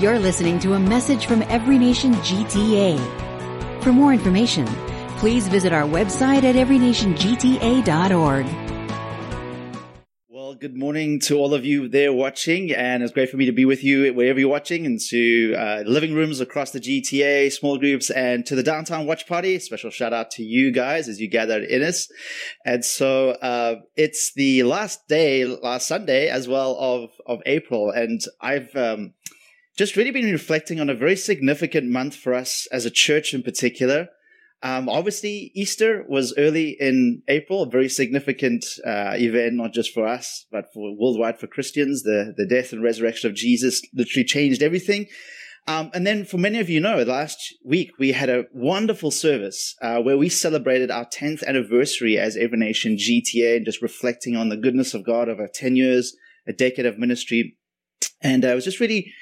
You're 0.00 0.18
listening 0.18 0.58
to 0.58 0.72
a 0.72 0.80
message 0.80 1.26
from 1.26 1.42
Every 1.42 1.78
Nation 1.78 2.14
GTA. 2.14 2.98
For 3.84 3.92
more 3.92 4.12
information, 4.12 4.66
please 5.18 5.46
visit 5.46 5.72
our 5.72 5.84
website 5.84 6.42
at 6.42 6.56
everynationgta.org. 6.56 8.46
Well, 10.28 10.54
good 10.56 10.76
morning 10.76 11.20
to 11.20 11.36
all 11.36 11.54
of 11.54 11.64
you 11.64 11.86
there 11.86 12.12
watching, 12.12 12.72
and 12.72 13.04
it's 13.04 13.12
great 13.12 13.30
for 13.30 13.36
me 13.36 13.44
to 13.46 13.52
be 13.52 13.64
with 13.64 13.84
you 13.84 14.12
wherever 14.12 14.40
you're 14.40 14.48
watching, 14.48 14.84
and 14.84 14.98
to 15.10 15.54
uh, 15.54 15.84
living 15.86 16.12
rooms 16.12 16.40
across 16.40 16.72
the 16.72 16.80
GTA, 16.80 17.52
small 17.52 17.78
groups, 17.78 18.10
and 18.10 18.44
to 18.46 18.56
the 18.56 18.64
downtown 18.64 19.06
watch 19.06 19.28
party. 19.28 19.60
Special 19.60 19.90
shout 19.90 20.12
out 20.12 20.32
to 20.32 20.42
you 20.42 20.72
guys 20.72 21.08
as 21.08 21.20
you 21.20 21.30
gathered 21.30 21.62
in 21.62 21.84
us. 21.84 22.08
And 22.64 22.84
so 22.84 23.30
uh, 23.30 23.76
it's 23.94 24.32
the 24.34 24.64
last 24.64 25.06
day, 25.06 25.44
last 25.44 25.86
Sunday 25.86 26.30
as 26.30 26.48
well 26.48 26.76
of 26.80 27.10
of 27.26 27.42
April, 27.46 27.90
and 27.90 28.20
I've 28.40 28.74
um, 28.74 29.14
just 29.76 29.96
really 29.96 30.10
been 30.10 30.30
reflecting 30.30 30.80
on 30.80 30.88
a 30.88 30.94
very 30.94 31.16
significant 31.16 31.90
month 31.90 32.14
for 32.14 32.34
us 32.34 32.66
as 32.70 32.84
a 32.84 32.90
church 32.90 33.34
in 33.34 33.42
particular. 33.42 34.08
Um, 34.62 34.88
obviously, 34.88 35.52
Easter 35.54 36.04
was 36.08 36.32
early 36.38 36.76
in 36.80 37.22
April, 37.28 37.62
a 37.62 37.70
very 37.70 37.88
significant 37.88 38.64
uh, 38.86 39.12
event, 39.14 39.54
not 39.54 39.74
just 39.74 39.92
for 39.92 40.06
us, 40.06 40.46
but 40.50 40.72
for 40.72 40.96
worldwide 40.96 41.38
for 41.38 41.46
Christians. 41.46 42.02
The, 42.02 42.32
the 42.36 42.46
death 42.46 42.72
and 42.72 42.82
resurrection 42.82 43.28
of 43.28 43.36
Jesus 43.36 43.82
literally 43.94 44.24
changed 44.24 44.62
everything. 44.62 45.06
Um, 45.66 45.90
and 45.92 46.06
then, 46.06 46.24
for 46.24 46.38
many 46.38 46.60
of 46.60 46.70
you 46.70 46.80
know, 46.80 47.02
last 47.02 47.54
week 47.64 47.90
we 47.98 48.12
had 48.12 48.28
a 48.28 48.44
wonderful 48.52 49.10
service 49.10 49.74
uh, 49.82 50.00
where 50.00 50.16
we 50.16 50.28
celebrated 50.28 50.90
our 50.90 51.06
10th 51.06 51.42
anniversary 51.44 52.18
as 52.18 52.36
Every 52.36 52.58
Nation 52.58 52.96
GTA 52.96 53.56
and 53.56 53.66
just 53.66 53.82
reflecting 53.82 54.36
on 54.36 54.50
the 54.50 54.56
goodness 54.56 54.94
of 54.94 55.04
God 55.04 55.28
over 55.28 55.48
10 55.52 55.76
years, 55.76 56.14
a 56.46 56.52
decade 56.52 56.86
of 56.86 56.98
ministry. 56.98 57.58
And 58.22 58.44
uh, 58.44 58.48
it 58.48 58.54
was 58.54 58.64
just 58.64 58.80
really 58.80 59.12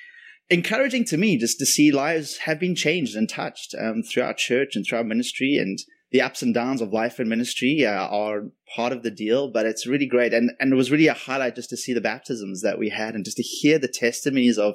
encouraging 0.51 1.05
to 1.07 1.17
me 1.17 1.39
just 1.39 1.59
to 1.59 1.67
see 1.67 1.91
lives 1.91 2.39
have 2.39 2.61
been 2.61 2.75
changed 2.75 3.17
and 3.17 3.29
touched 3.29 3.75
um, 3.81 4.03
through 4.03 4.23
our 4.23 4.35
church 4.35 4.77
and 4.77 4.85
through 4.87 4.99
our 4.99 5.05
ministry 5.05 5.57
and 5.57 5.79
the 6.13 6.21
ups 6.21 6.43
and 6.43 6.53
downs 6.53 6.83
of 6.83 6.93
life 6.93 7.19
and 7.19 7.29
ministry 7.29 7.87
uh, 7.87 8.07
are 8.09 8.51
part 8.77 8.93
of 8.93 9.03
the 9.03 9.11
deal, 9.11 9.51
but 9.51 9.65
it's 9.65 9.87
really 9.87 10.07
great. 10.07 10.35
And, 10.35 10.53
and 10.61 10.73
it 10.73 10.77
was 10.77 10.91
really 10.91 11.07
a 11.07 11.15
highlight 11.15 11.57
just 11.57 11.71
to 11.71 11.77
see 11.77 11.95
the 11.95 12.03
baptisms 12.03 12.61
that 12.61 12.79
we 12.79 12.91
had 12.91 13.15
and 13.15 13.25
just 13.25 13.39
to 13.39 13.43
hear 13.43 13.79
the 13.79 13.89
testimonies 13.89 14.59
of 14.59 14.75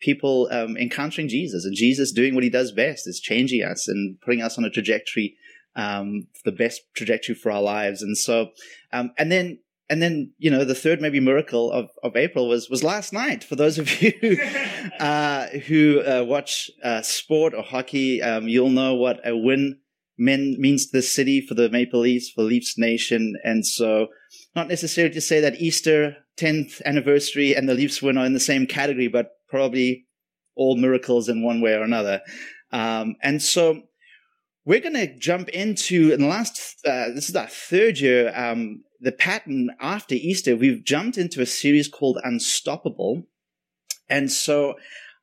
people 0.00 0.48
um, 0.50 0.78
encountering 0.78 1.28
Jesus 1.28 1.66
and 1.66 1.76
Jesus 1.76 2.12
doing 2.12 2.34
what 2.34 2.44
he 2.44 2.50
does 2.50 2.72
best 2.72 3.06
is 3.06 3.20
changing 3.20 3.62
us 3.62 3.86
and 3.86 4.18
putting 4.22 4.40
us 4.40 4.56
on 4.56 4.64
a 4.64 4.70
trajectory, 4.70 5.36
um, 5.76 6.26
the 6.46 6.52
best 6.52 6.80
trajectory 6.94 7.34
for 7.34 7.52
our 7.52 7.60
lives. 7.60 8.00
And 8.00 8.16
so, 8.16 8.52
um, 8.90 9.12
and 9.18 9.30
then 9.30 9.58
and 9.90 10.00
then 10.00 10.32
you 10.38 10.50
know 10.50 10.64
the 10.64 10.74
third 10.74 11.02
maybe 11.02 11.20
miracle 11.20 11.70
of, 11.72 11.90
of 12.02 12.16
April 12.16 12.48
was 12.48 12.70
was 12.70 12.84
last 12.84 13.12
night. 13.12 13.42
For 13.42 13.56
those 13.56 13.76
of 13.76 14.00
you 14.00 14.12
uh, 15.00 15.48
who 15.66 16.00
uh, 16.00 16.24
watch 16.26 16.70
uh, 16.82 17.02
sport 17.02 17.52
or 17.54 17.62
hockey, 17.62 18.22
um, 18.22 18.48
you'll 18.48 18.70
know 18.70 18.94
what 18.94 19.20
a 19.26 19.36
win 19.36 19.80
men 20.16 20.54
means 20.58 20.86
to 20.86 20.96
the 20.96 21.02
city 21.02 21.40
for 21.40 21.54
the 21.54 21.68
Maple 21.68 22.00
Leafs, 22.00 22.30
for 22.30 22.42
Leafs 22.42 22.78
Nation, 22.78 23.34
and 23.42 23.66
so 23.66 24.06
not 24.54 24.68
necessarily 24.68 25.12
to 25.12 25.20
say 25.20 25.40
that 25.40 25.60
Easter 25.60 26.16
10th 26.38 26.80
anniversary 26.84 27.54
and 27.54 27.68
the 27.68 27.74
Leafs 27.74 28.00
win 28.00 28.16
are 28.16 28.26
in 28.26 28.32
the 28.32 28.40
same 28.40 28.66
category, 28.66 29.08
but 29.08 29.32
probably 29.48 30.06
all 30.54 30.76
miracles 30.76 31.28
in 31.28 31.42
one 31.42 31.60
way 31.60 31.72
or 31.72 31.82
another. 31.82 32.20
Um, 32.72 33.16
and 33.22 33.42
so 33.42 33.82
we're 34.64 34.80
going 34.80 34.94
to 34.94 35.18
jump 35.18 35.48
into 35.48 36.12
in 36.12 36.20
the 36.20 36.26
last 36.26 36.76
uh, 36.86 37.08
this 37.14 37.28
is 37.28 37.34
our 37.34 37.48
third 37.48 37.98
year 37.98 38.32
um, 38.36 38.84
the 39.00 39.12
pattern 39.12 39.70
after 39.80 40.14
Easter, 40.14 40.56
we've 40.56 40.84
jumped 40.84 41.16
into 41.16 41.40
a 41.40 41.46
series 41.46 41.88
called 41.88 42.18
Unstoppable. 42.22 43.24
And 44.08 44.30
so 44.30 44.74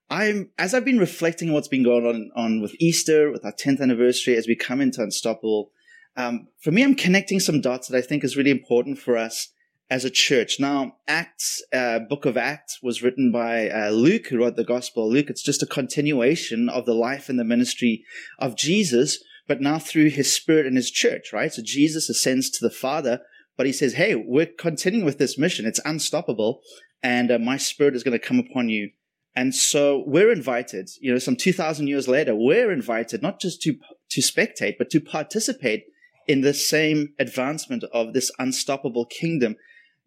I'm, 0.10 0.50
as 0.58 0.74
I've 0.74 0.86
been 0.86 1.00
reflecting 1.00 1.50
on 1.50 1.54
what's 1.54 1.68
been 1.68 1.84
going 1.84 2.06
on, 2.06 2.32
on 2.36 2.62
with 2.62 2.76
Easter, 2.80 3.32
with 3.32 3.46
our 3.46 3.54
10th 3.54 3.82
anniversary, 3.82 4.36
as 4.36 4.48
we 4.48 4.56
come 4.56 4.82
into 4.82 5.02
Unstoppable, 5.02 5.72
um, 6.16 6.48
for 6.60 6.72
me, 6.72 6.84
I'm 6.84 6.96
connecting 6.96 7.40
some 7.40 7.62
dots 7.62 7.88
that 7.88 7.98
I 7.98 8.02
think 8.02 8.24
is 8.24 8.36
really 8.36 8.50
important 8.50 8.98
for 8.98 9.16
us 9.18 9.50
as 9.90 10.04
a 10.04 10.10
church. 10.10 10.60
Now, 10.60 10.98
Acts, 11.08 11.62
uh, 11.72 12.00
book 12.00 12.26
of 12.26 12.36
Acts 12.36 12.80
was 12.82 13.04
written 13.04 13.32
by 13.32 13.70
uh, 13.70 13.90
Luke, 13.90 14.28
who 14.28 14.40
wrote 14.40 14.56
the 14.56 14.64
Gospel 14.64 15.10
Luke. 15.10 15.30
It's 15.30 15.44
just 15.44 15.64
a 15.64 15.68
continuation 15.68 16.70
of 16.70 16.86
the 16.86 16.96
life 16.96 17.30
and 17.30 17.40
the 17.40 17.44
ministry 17.44 18.04
of 18.40 18.58
Jesus, 18.58 19.24
but 19.48 19.62
now 19.62 19.78
through 19.78 20.10
his 20.10 20.34
spirit 20.34 20.66
and 20.66 20.76
his 20.76 20.90
church, 20.90 21.32
right? 21.32 21.54
So 21.54 21.62
Jesus 21.64 22.10
ascends 22.10 22.50
to 22.50 22.66
the 22.66 22.74
Father 22.74 23.22
but 23.58 23.66
he 23.66 23.74
says, 23.74 23.94
Hey, 23.94 24.16
we're 24.16 24.46
continuing 24.46 25.06
with 25.06 25.18
this 25.18 25.38
mission. 25.38 25.66
It's 25.66 25.82
unstoppable. 25.84 26.62
And 27.04 27.32
uh, 27.32 27.40
my 27.40 27.58
spirit 27.58 27.96
is 27.96 28.04
going 28.04 28.18
to 28.18 28.26
come 28.26 28.40
upon 28.40 28.70
you. 28.70 28.92
And 29.36 29.54
so 29.54 30.04
we're 30.08 30.32
invited, 30.32 30.90
you 31.00 31.12
know, 31.12 31.20
some 31.20 31.36
2000 31.36 31.88
years 31.88 32.08
later, 32.08 32.36
we're 32.36 32.72
invited 32.72 33.22
not 33.22 33.40
just 33.40 33.62
to, 33.64 33.76
to 34.10 34.22
spectate, 34.22 34.80
but 34.80 34.90
to 34.90 35.00
participate 35.00 35.86
in 36.28 36.42
the 36.42 36.54
same 36.54 37.14
advancement 37.20 37.84
of 37.94 38.14
this 38.14 38.32
unstoppable 38.40 39.06
kingdom 39.06 39.56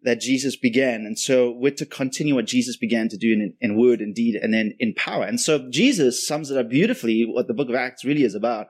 that 0.03 0.19
Jesus 0.19 0.55
began. 0.55 1.05
And 1.05 1.17
so 1.17 1.51
we're 1.51 1.71
to 1.75 1.85
continue 1.85 2.35
what 2.35 2.45
Jesus 2.45 2.75
began 2.75 3.07
to 3.09 3.17
do 3.17 3.31
in, 3.31 3.53
in 3.61 3.79
word 3.79 4.01
and 4.01 4.13
deed 4.13 4.35
and 4.35 4.53
then 4.53 4.73
in 4.79 4.93
power. 4.95 5.23
And 5.23 5.39
so 5.39 5.69
Jesus 5.69 6.27
sums 6.27 6.51
it 6.51 6.57
up 6.57 6.69
beautifully 6.69 7.23
what 7.23 7.47
the 7.47 7.53
book 7.53 7.69
of 7.69 7.75
Acts 7.75 8.03
really 8.03 8.23
is 8.23 8.35
about 8.35 8.67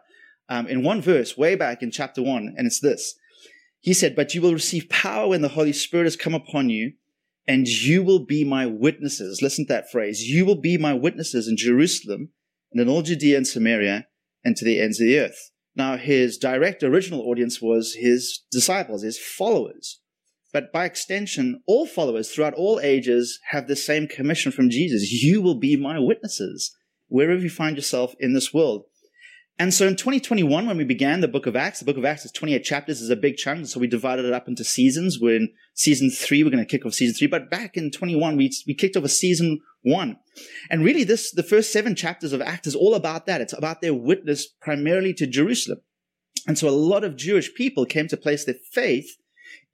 um, 0.50 0.68
in 0.68 0.84
one 0.84 1.02
verse 1.02 1.38
way 1.38 1.56
back 1.56 1.82
in 1.82 1.90
chapter 1.90 2.22
one. 2.22 2.54
And 2.58 2.68
it's 2.68 2.82
this. 2.82 3.16
He 3.82 3.94
said, 3.94 4.16
But 4.16 4.34
you 4.34 4.42
will 4.42 4.54
receive 4.54 4.90
power 4.90 5.30
when 5.30 5.42
the 5.42 5.50
Holy 5.50 5.74
Spirit 5.74 6.06
has 6.06 6.16
come 6.16 6.36
upon 6.36 6.70
you, 6.70 6.94
and 7.48 7.68
you 7.68 8.04
will 8.04 8.24
be 8.26 8.46
my 8.46 8.66
witnesses. 8.68 9.42
Listen 9.42 9.66
to 9.66 9.74
that 9.74 9.92
phrase. 9.92 10.22
You 10.22 10.46
will 10.46 10.62
be 10.62 10.78
my 10.78 10.94
witnesses 10.94 11.48
in 11.48 11.58
Jerusalem 11.58 12.30
and 12.72 12.80
in 12.80 12.88
all 12.88 13.02
Judea 13.02 13.38
and 13.38 13.48
Samaria 13.48 14.08
and 14.46 14.56
to 14.56 14.64
the 14.64 14.80
ends 14.80 15.02
of 15.02 15.08
the 15.08 15.20
earth. 15.20 15.52
Now, 15.76 15.98
his 15.98 16.38
direct 16.38 16.84
original 16.84 17.22
audience 17.22 17.62
was 17.62 17.96
his 17.98 18.44
disciples, 18.52 19.02
his 19.02 19.18
followers. 19.18 20.00
But 20.54 20.72
by 20.72 20.86
extension, 20.86 21.62
all 21.66 21.88
followers 21.88 22.30
throughout 22.30 22.54
all 22.54 22.80
ages 22.82 23.40
have 23.50 23.68
the 23.68 23.76
same 23.76 24.08
commission 24.08 24.52
from 24.52 24.70
Jesus. 24.70 25.12
You 25.24 25.42
will 25.42 25.56
be 25.56 25.78
my 25.78 25.98
witnesses 25.98 26.76
wherever 27.08 27.42
you 27.42 27.50
find 27.50 27.78
yourself 27.78 28.16
in 28.20 28.34
this 28.34 28.54
world. 28.54 28.84
And 29.62 29.72
so 29.72 29.86
in 29.86 29.96
2021, 29.96 30.66
when 30.66 30.76
we 30.76 30.84
began 30.84 31.22
the 31.22 31.28
book 31.28 31.46
of 31.46 31.56
Acts, 31.56 31.78
the 31.78 31.86
book 31.86 31.96
of 31.96 32.04
Acts 32.04 32.26
is 32.26 32.32
28 32.32 32.64
chapters, 32.64 33.00
is 33.00 33.12
a 33.12 33.16
big 33.16 33.38
chunk. 33.38 33.68
So 33.68 33.80
we 33.80 33.86
divided 33.86 34.26
it 34.26 34.34
up 34.34 34.48
into 34.48 34.64
seasons. 34.64 35.20
We're 35.22 35.36
in 35.36 35.50
season 35.76 36.10
three. 36.10 36.44
We're 36.44 36.50
going 36.50 36.66
to 36.66 36.68
kick 36.68 36.84
off 36.84 36.96
season 36.96 37.14
three. 37.14 37.28
But 37.28 37.52
back 37.52 37.78
in 37.78 37.92
21, 37.92 38.38
we, 38.38 38.52
we 38.66 38.74
kicked 38.74 38.98
off 38.98 39.04
a 39.04 39.08
season 39.08 39.60
one. 39.84 40.18
And 40.72 40.84
really 40.84 41.04
this, 41.04 41.32
the 41.32 41.44
first 41.44 41.72
seven 41.72 41.94
chapters 41.94 42.34
of 42.34 42.42
Acts 42.42 42.66
is 42.66 42.76
all 42.76 42.96
about 42.96 43.28
that. 43.28 43.40
It's 43.40 43.54
about 43.54 43.82
their 43.82 43.94
witness 43.94 44.48
primarily 44.48 45.14
to 45.14 45.28
Jerusalem. 45.28 45.82
And 46.48 46.58
so 46.58 46.68
a 46.68 46.72
lot 46.72 47.04
of 47.04 47.16
Jewish 47.16 47.54
people 47.54 47.86
came 47.86 48.08
to 48.08 48.18
place 48.18 48.46
their 48.46 48.56
faith 48.72 49.16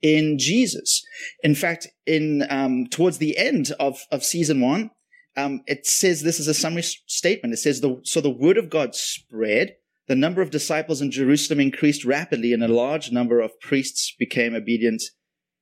in 0.02 0.38
Jesus. 0.38 1.02
In 1.42 1.54
fact, 1.54 1.86
in, 2.04 2.46
um, 2.50 2.88
towards 2.90 3.16
the 3.16 3.38
end 3.38 3.72
of, 3.80 4.02
of 4.12 4.22
season 4.22 4.60
one, 4.60 4.90
um, 5.38 5.62
it 5.66 5.86
says 5.86 6.22
this 6.22 6.40
is 6.40 6.48
a 6.48 6.54
summary 6.54 6.82
statement. 6.82 7.54
It 7.54 7.58
says, 7.58 7.80
the, 7.80 8.00
so 8.02 8.20
the 8.20 8.28
word 8.30 8.58
of 8.58 8.70
God 8.70 8.94
spread. 8.94 9.76
The 10.08 10.16
number 10.16 10.40
of 10.40 10.50
disciples 10.50 11.00
in 11.02 11.10
Jerusalem 11.10 11.60
increased 11.60 12.04
rapidly, 12.04 12.52
and 12.52 12.64
a 12.64 12.68
large 12.68 13.12
number 13.12 13.40
of 13.40 13.60
priests 13.60 14.14
became 14.18 14.54
obedient 14.54 15.02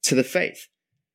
to 0.05 0.15
the 0.15 0.25
faith. 0.25 0.69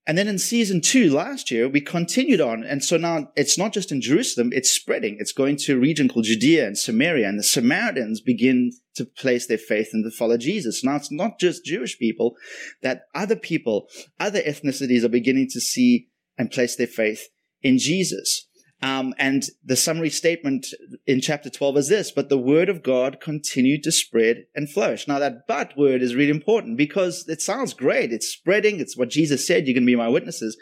And 0.06 0.18
then 0.18 0.28
in 0.28 0.40
season 0.40 0.82
two 0.82 1.12
last 1.12 1.52
year, 1.52 1.70
we 1.70 1.80
continued 1.80 2.42
on. 2.42 2.64
And 2.64 2.84
so 2.84 2.98
now 2.98 3.32
it's 3.36 3.58
not 3.58 3.72
just 3.72 3.92
in 3.92 4.02
Jerusalem, 4.02 4.50
it's 4.52 4.70
spreading. 4.70 5.18
It's 5.20 5.32
going 5.32 5.58
to 5.58 5.76
a 5.76 5.80
region 5.80 6.10
called 6.10 6.26
Judea 6.26 6.66
and 6.66 6.78
Samaria. 6.78 7.30
And 7.30 7.40
the 7.40 7.44
Samaritans 7.44 8.20
begin 8.20 8.72
to 8.96 9.06
place 9.06 9.48
their 9.48 9.60
faith 9.60 9.90
and 9.94 10.04
to 10.04 10.12
follow 10.12 10.38
Jesus. 10.38 10.84
Now 10.84 10.96
it's 10.96 11.12
not 11.12 11.40
just 11.40 11.66
Jewish 11.66 12.00
people, 12.00 12.36
that 12.82 13.04
other 13.14 13.36
people, 13.36 13.88
other 14.20 14.42
ethnicities 14.42 15.04
are 15.04 15.10
beginning 15.10 15.48
to 15.52 15.62
see 15.62 16.10
and 16.38 16.52
place 16.52 16.76
their 16.76 16.88
faith 16.88 17.30
in 17.62 17.78
Jesus. 17.78 18.48
Um, 18.84 19.14
and 19.20 19.44
the 19.64 19.76
summary 19.76 20.10
statement 20.10 20.68
in 21.06 21.22
chapter 21.22 21.52
12 21.52 21.78
is 21.78 21.88
this, 21.88 22.12
but 22.12 22.30
the 22.30 22.38
word 22.38 22.68
of 22.68 22.82
God 22.82 23.20
continued 23.22 23.84
to 23.84 23.92
spread 23.92 24.46
and 24.56 24.68
flourish. 24.68 25.08
Now 25.08 25.20
that 25.20 25.48
but 25.48 25.78
word 25.78 26.02
is 26.02 26.16
really 26.16 26.32
important 26.32 26.78
because 26.78 27.28
it 27.28 27.42
sounds 27.42 27.76
great. 27.76 28.12
It's 28.12 28.28
spreading. 28.28 28.80
It's 28.80 28.98
what 28.98 29.10
Jesus 29.10 29.46
said. 29.46 29.68
You're 29.68 29.76
going 29.76 29.84
to 29.84 29.92
be 29.92 29.96
my 29.96 30.08
witnesses. 30.08 30.58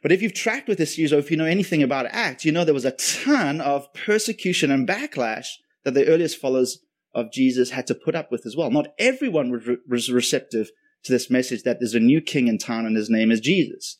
But 0.00 0.12
if 0.12 0.22
you've 0.22 0.34
tracked 0.34 0.68
with 0.68 0.78
this 0.78 0.94
series 0.94 1.12
or 1.12 1.18
if 1.18 1.30
you 1.30 1.36
know 1.36 1.44
anything 1.44 1.82
about 1.82 2.06
Acts, 2.06 2.44
you 2.44 2.52
know 2.52 2.64
there 2.64 2.72
was 2.72 2.84
a 2.84 2.92
ton 2.92 3.60
of 3.60 3.92
persecution 3.94 4.70
and 4.70 4.86
backlash 4.86 5.46
that 5.84 5.94
the 5.94 6.06
earliest 6.06 6.38
followers 6.38 6.78
of 7.14 7.32
Jesus 7.32 7.70
had 7.70 7.88
to 7.88 7.94
put 7.94 8.14
up 8.14 8.30
with 8.30 8.46
as 8.46 8.54
well. 8.56 8.70
Not 8.70 8.88
everyone 8.98 9.78
was 9.88 10.12
receptive 10.12 10.70
to 11.02 11.12
this 11.12 11.30
message 11.30 11.62
that 11.62 11.78
there's 11.80 11.94
a 11.94 12.00
new 12.00 12.20
king 12.20 12.46
in 12.46 12.58
town 12.58 12.86
and 12.86 12.96
his 12.96 13.10
name 13.10 13.32
is 13.32 13.40
Jesus. 13.40 13.98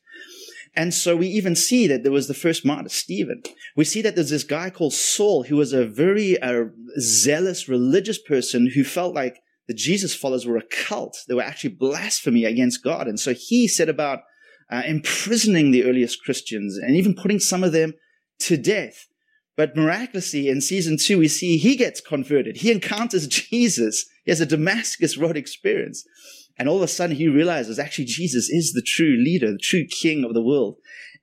And 0.77 0.93
so 0.93 1.17
we 1.17 1.29
even 1.29 1.57
see 1.57 1.87
that 1.87 2.03
there 2.03 2.13
was 2.13 2.29
the 2.29 2.35
first 2.35 2.65
martyr, 2.65 2.91
Stephen. 2.91 3.43
We 3.77 3.85
see 3.85 4.03
that 4.03 4.15
there's 4.15 4.31
this 4.31 4.45
guy 4.45 4.69
called 4.69 4.93
Saul 4.93 5.45
who 5.45 5.57
was 5.57 5.73
a 5.73 5.87
very 5.87 6.41
uh, 6.41 6.65
zealous 7.01 7.67
religious 7.67 8.21
person 8.21 8.71
who 8.75 8.85
felt 8.85 9.15
like 9.15 9.41
the 9.69 9.75
Jesus 9.75 10.15
followers 10.15 10.47
were 10.47 10.59
a 10.59 10.63
cult. 10.71 11.19
They 11.27 11.35
were 11.35 11.43
actually 11.43 11.71
blasphemy 11.71 12.45
against 12.45 12.85
God. 12.85 13.09
And 13.09 13.19
so 13.19 13.33
he 13.33 13.67
set 13.67 13.89
about 13.89 14.21
uh, 14.71 14.83
imprisoning 14.87 15.71
the 15.71 15.85
earliest 15.85 16.23
Christians 16.23 16.77
and 16.77 16.95
even 16.95 17.15
putting 17.15 17.41
some 17.41 17.65
of 17.65 17.73
them 17.73 17.95
to 18.41 18.57
death. 18.57 19.07
But 19.57 19.75
miraculously 19.75 20.49
in 20.49 20.61
season 20.61 20.99
two, 20.99 21.19
we 21.19 21.29
see 21.29 21.57
he 21.57 21.77
gets 21.77 22.03
converted. 22.03 22.59
He 22.59 22.71
encounters 22.71 23.27
Jesus. 23.29 24.05
He 24.25 24.31
has 24.31 24.41
a 24.41 24.47
Damascus 24.47 25.17
Road 25.17 25.37
experience. 25.37 26.05
And 26.59 26.69
all 26.69 26.77
of 26.77 26.83
a 26.83 26.89
sudden 26.89 27.17
he 27.17 27.29
realizes 27.29 27.79
actually 27.79 28.07
Jesus 28.07 28.49
is 28.49 28.73
the 28.73 28.83
true 28.83 29.17
leader, 29.17 29.53
the 29.53 29.59
true 29.59 29.85
king 29.85 30.25
of 30.25 30.35
the 30.35 30.43
world. 30.43 30.77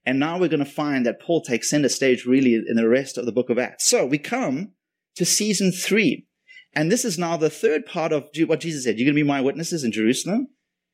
And 0.06 0.20
now 0.20 0.38
we're 0.38 0.50
going 0.50 0.60
to 0.60 0.66
find 0.66 1.06
that 1.06 1.22
Paul 1.22 1.42
takes 1.42 1.70
center 1.70 1.90
stage 1.90 2.26
really 2.26 2.56
in 2.56 2.76
the 2.76 2.90
rest 2.90 3.18
of 3.18 3.26
the 3.26 3.32
book 3.32 3.50
of 3.50 3.58
Acts. 3.58 3.86
So 3.86 4.06
we 4.06 4.18
come 4.18 4.74
to 5.16 5.26
season 5.26 5.72
three. 5.72 6.28
And 6.76 6.92
this 6.92 7.06
is 7.06 7.18
now 7.18 7.38
the 7.38 7.50
third 7.50 7.86
part 7.86 8.12
of 8.12 8.30
what 8.46 8.60
Jesus 8.60 8.84
said. 8.84 8.98
You're 8.98 9.06
going 9.06 9.16
to 9.16 9.24
be 9.24 9.28
my 9.28 9.42
witnesses 9.42 9.84
in 9.84 9.92
Jerusalem, 9.92 10.48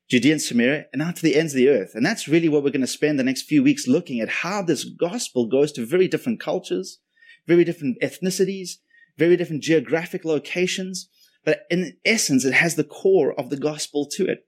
Judea 0.09 0.33
and 0.33 0.41
Samaria, 0.41 0.85
and 0.91 1.01
out 1.01 1.15
to 1.17 1.21
the 1.21 1.35
ends 1.35 1.53
of 1.53 1.57
the 1.57 1.69
earth. 1.69 1.91
And 1.95 2.05
that's 2.05 2.27
really 2.27 2.49
what 2.49 2.63
we're 2.63 2.71
going 2.71 2.81
to 2.81 2.87
spend 2.87 3.17
the 3.17 3.23
next 3.23 3.43
few 3.43 3.63
weeks 3.63 3.87
looking 3.87 4.19
at 4.19 4.29
how 4.29 4.61
this 4.61 4.83
gospel 4.83 5.47
goes 5.47 5.71
to 5.73 5.85
very 5.85 6.07
different 6.07 6.39
cultures, 6.39 6.99
very 7.47 7.63
different 7.63 7.97
ethnicities, 8.01 8.71
very 9.17 9.37
different 9.37 9.63
geographic 9.63 10.25
locations. 10.25 11.09
But 11.49 11.65
in 11.71 11.97
essence, 12.05 12.45
it 12.45 12.53
has 12.53 12.75
the 12.75 12.83
core 12.83 13.33
of 13.33 13.49
the 13.49 13.57
gospel 13.57 14.05
to 14.11 14.27
it. 14.27 14.45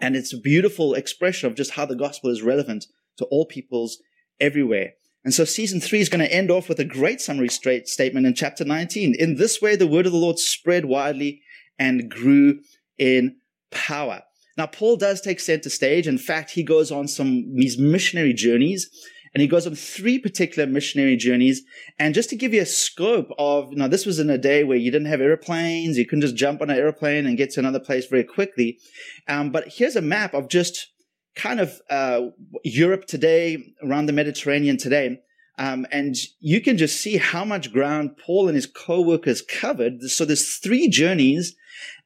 And 0.00 0.16
it's 0.16 0.32
a 0.32 0.40
beautiful 0.40 0.94
expression 0.94 1.46
of 1.50 1.54
just 1.54 1.72
how 1.72 1.84
the 1.84 1.94
gospel 1.94 2.30
is 2.30 2.40
relevant 2.40 2.86
to 3.18 3.26
all 3.26 3.44
peoples 3.44 4.00
everywhere. 4.40 4.92
And 5.22 5.34
so 5.34 5.44
season 5.44 5.82
three 5.82 6.00
is 6.00 6.08
going 6.08 6.24
to 6.26 6.34
end 6.34 6.50
off 6.50 6.66
with 6.66 6.80
a 6.80 6.84
great 6.86 7.20
summary 7.20 7.50
statement 7.50 8.26
in 8.26 8.32
chapter 8.32 8.64
19. 8.64 9.16
In 9.18 9.34
this 9.34 9.60
way, 9.60 9.76
the 9.76 9.86
word 9.86 10.06
of 10.06 10.12
the 10.12 10.18
Lord 10.18 10.38
spread 10.38 10.86
widely 10.86 11.42
and 11.78 12.10
grew 12.10 12.60
in 12.96 13.36
power. 13.70 14.22
Now, 14.56 14.64
Paul 14.64 14.96
does 14.96 15.20
take 15.20 15.40
center 15.40 15.68
stage. 15.68 16.08
In 16.08 16.16
fact, 16.16 16.52
he 16.52 16.62
goes 16.62 16.90
on 16.90 17.06
some, 17.06 17.54
these 17.54 17.76
missionary 17.76 18.32
journeys 18.32 18.88
and 19.32 19.40
he 19.40 19.46
goes 19.46 19.66
on 19.66 19.74
three 19.74 20.18
particular 20.18 20.66
missionary 20.66 21.16
journeys. 21.16 21.62
And 21.98 22.14
just 22.14 22.30
to 22.30 22.36
give 22.36 22.52
you 22.52 22.62
a 22.62 22.66
scope 22.66 23.30
of, 23.38 23.70
you 23.70 23.78
know, 23.78 23.86
this 23.86 24.06
was 24.06 24.18
in 24.18 24.28
a 24.28 24.38
day 24.38 24.64
where 24.64 24.76
you 24.76 24.90
didn't 24.90 25.06
have 25.06 25.20
airplanes. 25.20 25.96
You 25.96 26.06
couldn't 26.06 26.22
just 26.22 26.34
jump 26.34 26.60
on 26.60 26.70
an 26.70 26.76
airplane 26.76 27.26
and 27.26 27.36
get 27.36 27.50
to 27.52 27.60
another 27.60 27.78
place 27.78 28.06
very 28.06 28.24
quickly. 28.24 28.78
Um, 29.28 29.50
but 29.50 29.68
here's 29.68 29.96
a 29.96 30.02
map 30.02 30.34
of 30.34 30.48
just 30.48 30.88
kind 31.36 31.60
of 31.60 31.80
uh, 31.88 32.22
Europe 32.64 33.06
today, 33.06 33.72
around 33.82 34.06
the 34.06 34.12
Mediterranean 34.12 34.76
today. 34.76 35.20
Um, 35.58 35.86
and 35.92 36.16
you 36.40 36.60
can 36.60 36.76
just 36.76 37.00
see 37.00 37.18
how 37.18 37.44
much 37.44 37.72
ground 37.72 38.16
Paul 38.16 38.48
and 38.48 38.56
his 38.56 38.66
co-workers 38.66 39.42
covered. 39.42 40.02
So 40.04 40.24
there's 40.24 40.56
three 40.56 40.88
journeys. 40.88 41.54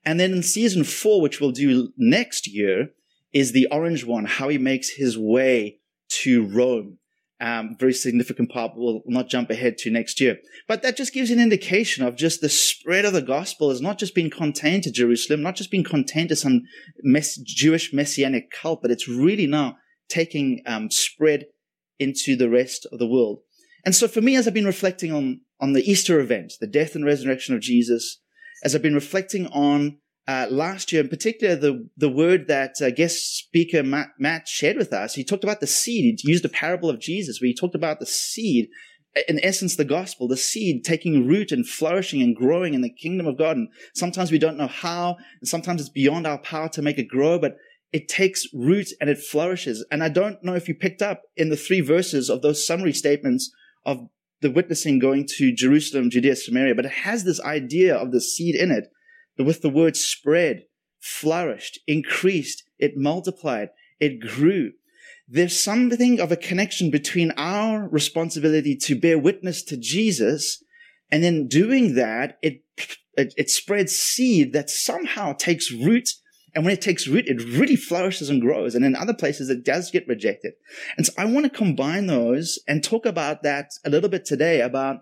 And 0.05 0.21
then 0.21 0.33
in 0.33 0.43
season 0.43 0.85
four, 0.85 1.23
which 1.23 1.41
we'll 1.41 1.53
do 1.53 1.93
next 1.97 2.47
year, 2.47 2.91
is 3.33 3.53
the 3.53 3.67
orange 3.71 4.05
one, 4.05 4.27
how 4.27 4.49
he 4.49 4.59
makes 4.59 4.91
his 4.91 5.17
way 5.17 5.79
to 6.09 6.45
Rome 6.45 6.99
um, 7.41 7.77
very 7.79 7.93
significant 7.93 8.51
part 8.51 8.73
we'll 8.77 9.03
not 9.07 9.29
jump 9.29 9.51
ahead 9.51 9.77
to 9.79 9.91
next 9.91 10.21
year. 10.21 10.39
But 10.69 10.83
that 10.83 10.97
just 10.97 11.13
gives 11.13 11.31
an 11.31 11.41
indication 11.41 12.05
of 12.05 12.17
just 12.17 12.41
the 12.41 12.49
spread 12.49 13.05
of 13.05 13.13
the 13.13 13.23
gospel 13.23 13.71
has 13.71 13.81
not 13.81 13.99
just 13.99 14.15
been 14.15 14.31
contained 14.31 14.85
to 14.85 14.93
Jerusalem, 14.93 15.43
not 15.43 15.57
just 15.57 15.71
been 15.71 15.85
contained 15.85 16.29
to 16.29 16.37
some 16.37 16.63
mess- 17.03 17.37
Jewish 17.37 17.93
messianic 17.93 18.51
cult, 18.51 18.83
but 18.83 18.91
it's 18.91 19.09
really 19.09 19.47
now 19.47 19.77
taking 20.09 20.63
um, 20.67 20.91
spread 20.91 21.47
into 21.99 22.37
the 22.37 22.49
rest 22.49 22.87
of 22.93 22.99
the 22.99 23.07
world. 23.07 23.41
And 23.85 23.95
so 23.95 24.09
for 24.09 24.21
me, 24.21 24.37
as 24.37 24.47
I've 24.47 24.55
been 24.55 24.65
reflecting 24.65 25.13
on, 25.13 25.41
on 25.61 25.73
the 25.73 25.89
Easter 25.91 26.21
event, 26.21 26.55
the 26.61 26.67
death 26.67 26.95
and 26.95 27.05
resurrection 27.05 27.55
of 27.55 27.61
Jesus, 27.61 28.21
as 28.63 28.75
I've 28.75 28.83
been 28.83 28.95
reflecting 28.95 29.47
on 29.49 29.99
uh, 30.27 30.47
last 30.51 30.91
year, 30.91 31.03
in 31.03 31.09
particular, 31.09 31.55
the, 31.55 31.87
the 31.97 32.09
word 32.09 32.49
that 32.49 32.81
uh, 32.81 32.91
guest 32.91 33.37
speaker 33.37 33.83
Matt, 33.83 34.09
Matt, 34.19 34.49
shared 34.49 34.77
with 34.77 34.93
us, 34.93 35.15
he 35.15 35.25
talked 35.25 35.45
about 35.45 35.61
the 35.61 35.67
seed. 35.67 36.21
He 36.23 36.31
used 36.31 36.45
a 36.45 36.51
parable 36.51 36.89
of 36.89 37.01
Jesus 37.01 37.41
where 37.41 37.49
he 37.49 37.55
talked 37.55 37.75
about 37.75 38.01
the 38.01 38.07
seed, 38.07 38.69
in 39.29 39.39
essence, 39.45 39.77
the 39.77 39.85
gospel, 39.85 40.27
the 40.27 40.37
seed 40.37 40.83
taking 40.83 41.27
root 41.27 41.53
and 41.53 41.69
flourishing 41.69 42.23
and 42.23 42.35
growing 42.35 42.73
in 42.73 42.81
the 42.81 42.93
kingdom 42.93 43.27
of 43.27 43.37
God. 43.37 43.59
And 43.59 43.69
sometimes 43.95 44.33
we 44.33 44.39
don't 44.39 44.57
know 44.57 44.67
how, 44.67 45.17
and 45.41 45.49
sometimes 45.49 45.83
it's 45.83 45.91
beyond 45.91 46.27
our 46.27 46.39
power 46.39 46.71
to 46.71 46.83
make 46.83 46.99
it 46.99 47.09
grow, 47.09 47.39
but 47.39 47.57
it 47.93 48.09
takes 48.09 48.47
root 48.55 48.89
and 49.01 49.11
it 49.11 49.19
flourishes. 49.19 49.85
And 49.91 50.03
I 50.03 50.09
don't 50.09 50.43
know 50.43 50.55
if 50.55 50.69
you 50.69 50.75
picked 50.75 51.03
up 51.03 51.23
in 51.37 51.51
the 51.51 51.57
three 51.57 51.83
verses 51.83 52.31
of 52.31 52.41
those 52.41 52.67
summary 52.67 52.95
statements 52.95 53.53
of 53.85 54.09
the 54.41 54.51
witnessing 54.51 54.99
going 54.99 55.27
to 55.37 55.55
Jerusalem, 55.55 56.09
Judea, 56.11 56.37
Samaria, 56.37 56.75
but 56.75 56.87
it 56.87 56.93
has 56.93 57.25
this 57.25 57.41
idea 57.43 57.95
of 57.95 58.11
the 58.11 58.23
seed 58.23 58.55
in 58.55 58.71
it 58.71 58.89
with 59.39 59.63
the 59.63 59.69
word 59.69 59.97
spread, 59.97 60.65
flourished, 61.01 61.79
increased, 61.87 62.63
it 62.79 62.97
multiplied, 62.97 63.71
it 64.01 64.21
grew. 64.21 64.73
There's 65.27 65.59
something 65.59 66.21
of 66.21 66.31
a 66.31 66.37
connection 66.37 66.91
between 66.91 67.33
our 67.37 67.89
responsibility 67.89 68.77
to 68.77 68.99
bear 68.99 69.19
witness 69.19 69.63
to 69.65 69.77
Jesus 69.77 70.63
and 71.11 71.23
then 71.23 71.49
doing 71.49 71.95
that, 71.95 72.39
it, 72.43 72.63
it, 73.17 73.35
it 73.37 73.51
spreads 73.51 73.95
seed 73.95 74.53
that 74.53 74.71
somehow 74.71 75.33
takes 75.33 75.71
root 75.71 76.11
and 76.55 76.65
when 76.65 76.73
it 76.73 76.81
takes 76.81 77.09
root, 77.09 77.27
it 77.27 77.43
really 77.59 77.77
flourishes 77.77 78.31
and 78.31 78.41
grows. 78.41 78.75
And 78.75 78.85
in 78.85 78.95
other 78.95 79.15
places, 79.15 79.51
it 79.51 79.65
does 79.65 79.91
get 79.91 80.07
rejected. 80.07 80.53
And 80.97 81.05
so 81.05 81.13
I 81.19 81.25
want 81.25 81.45
to 81.45 81.51
combine 81.51 82.07
those 82.07 82.61
and 82.69 82.83
talk 82.83 83.07
about 83.07 83.43
that 83.43 83.73
a 83.85 83.91
little 83.91 84.09
bit 84.09 84.25
today 84.25 84.61
about 84.61 84.99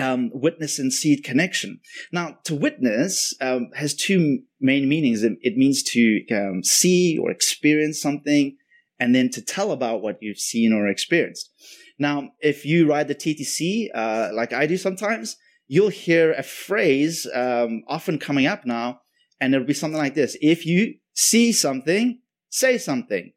um, 0.00 0.30
witness 0.32 0.78
and 0.78 0.92
seed 0.92 1.22
connection. 1.22 1.80
Now, 2.10 2.38
to 2.44 2.54
witness 2.54 3.34
um, 3.40 3.70
has 3.74 3.94
two 3.94 4.40
main 4.60 4.88
meanings. 4.88 5.22
It, 5.22 5.34
it 5.42 5.56
means 5.56 5.82
to 5.84 6.22
um, 6.32 6.64
see 6.64 7.18
or 7.18 7.30
experience 7.30 8.00
something, 8.00 8.56
and 8.98 9.14
then 9.14 9.30
to 9.30 9.42
tell 9.42 9.72
about 9.72 10.02
what 10.02 10.18
you've 10.20 10.38
seen 10.38 10.72
or 10.72 10.88
experienced. 10.88 11.50
Now, 11.98 12.30
if 12.40 12.64
you 12.64 12.88
ride 12.88 13.08
the 13.08 13.14
TTC, 13.14 13.88
uh, 13.94 14.30
like 14.32 14.52
I 14.52 14.66
do 14.66 14.76
sometimes, 14.76 15.36
you'll 15.68 15.90
hear 15.90 16.32
a 16.32 16.42
phrase 16.42 17.26
um, 17.34 17.82
often 17.86 18.18
coming 18.18 18.46
up 18.46 18.64
now, 18.64 19.02
and 19.40 19.54
it'll 19.54 19.66
be 19.66 19.74
something 19.74 19.98
like 19.98 20.14
this: 20.14 20.36
If 20.40 20.64
you 20.64 20.94
see 21.14 21.52
something, 21.52 22.20
say 22.48 22.78
something. 22.78 23.32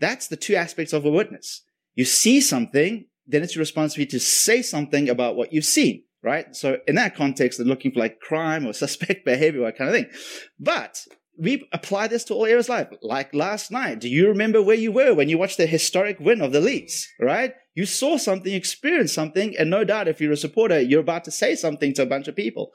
That's 0.00 0.28
the 0.28 0.36
two 0.36 0.54
aspects 0.54 0.92
of 0.92 1.04
a 1.04 1.10
witness. 1.10 1.62
You 1.94 2.04
see 2.04 2.40
something, 2.40 3.06
then 3.26 3.42
it's 3.42 3.54
your 3.54 3.60
responsibility 3.60 4.10
to 4.10 4.20
say 4.20 4.62
something 4.62 5.08
about 5.08 5.36
what 5.36 5.52
you've 5.52 5.64
seen, 5.64 6.04
right? 6.22 6.54
So 6.54 6.78
in 6.86 6.94
that 6.96 7.14
context, 7.14 7.58
they're 7.58 7.66
looking 7.66 7.92
for 7.92 8.00
like 8.00 8.20
crime 8.20 8.66
or 8.66 8.72
suspect 8.74 9.24
behavior, 9.24 9.62
that 9.62 9.78
kind 9.78 9.88
of 9.88 9.96
thing. 9.96 10.10
But 10.58 11.00
we 11.36 11.68
apply 11.72 12.08
this 12.08 12.24
to 12.24 12.34
all 12.34 12.46
areas 12.46 12.66
of 12.66 12.76
life. 12.76 12.88
Like 13.02 13.34
last 13.34 13.70
night, 13.70 14.00
do 14.00 14.08
you 14.08 14.28
remember 14.28 14.62
where 14.62 14.76
you 14.76 14.92
were 14.92 15.14
when 15.14 15.28
you 15.28 15.38
watched 15.38 15.56
the 15.56 15.66
historic 15.66 16.20
win 16.20 16.40
of 16.40 16.52
the 16.52 16.60
Leafs, 16.60 17.08
right? 17.20 17.54
You 17.74 17.86
saw 17.86 18.18
something, 18.18 18.52
experienced 18.52 19.14
something, 19.14 19.56
and 19.58 19.68
no 19.68 19.82
doubt 19.82 20.06
if 20.06 20.20
you're 20.20 20.32
a 20.32 20.36
supporter, 20.36 20.80
you're 20.80 21.00
about 21.00 21.24
to 21.24 21.32
say 21.32 21.56
something 21.56 21.92
to 21.94 22.02
a 22.02 22.06
bunch 22.06 22.28
of 22.28 22.36
people. 22.36 22.72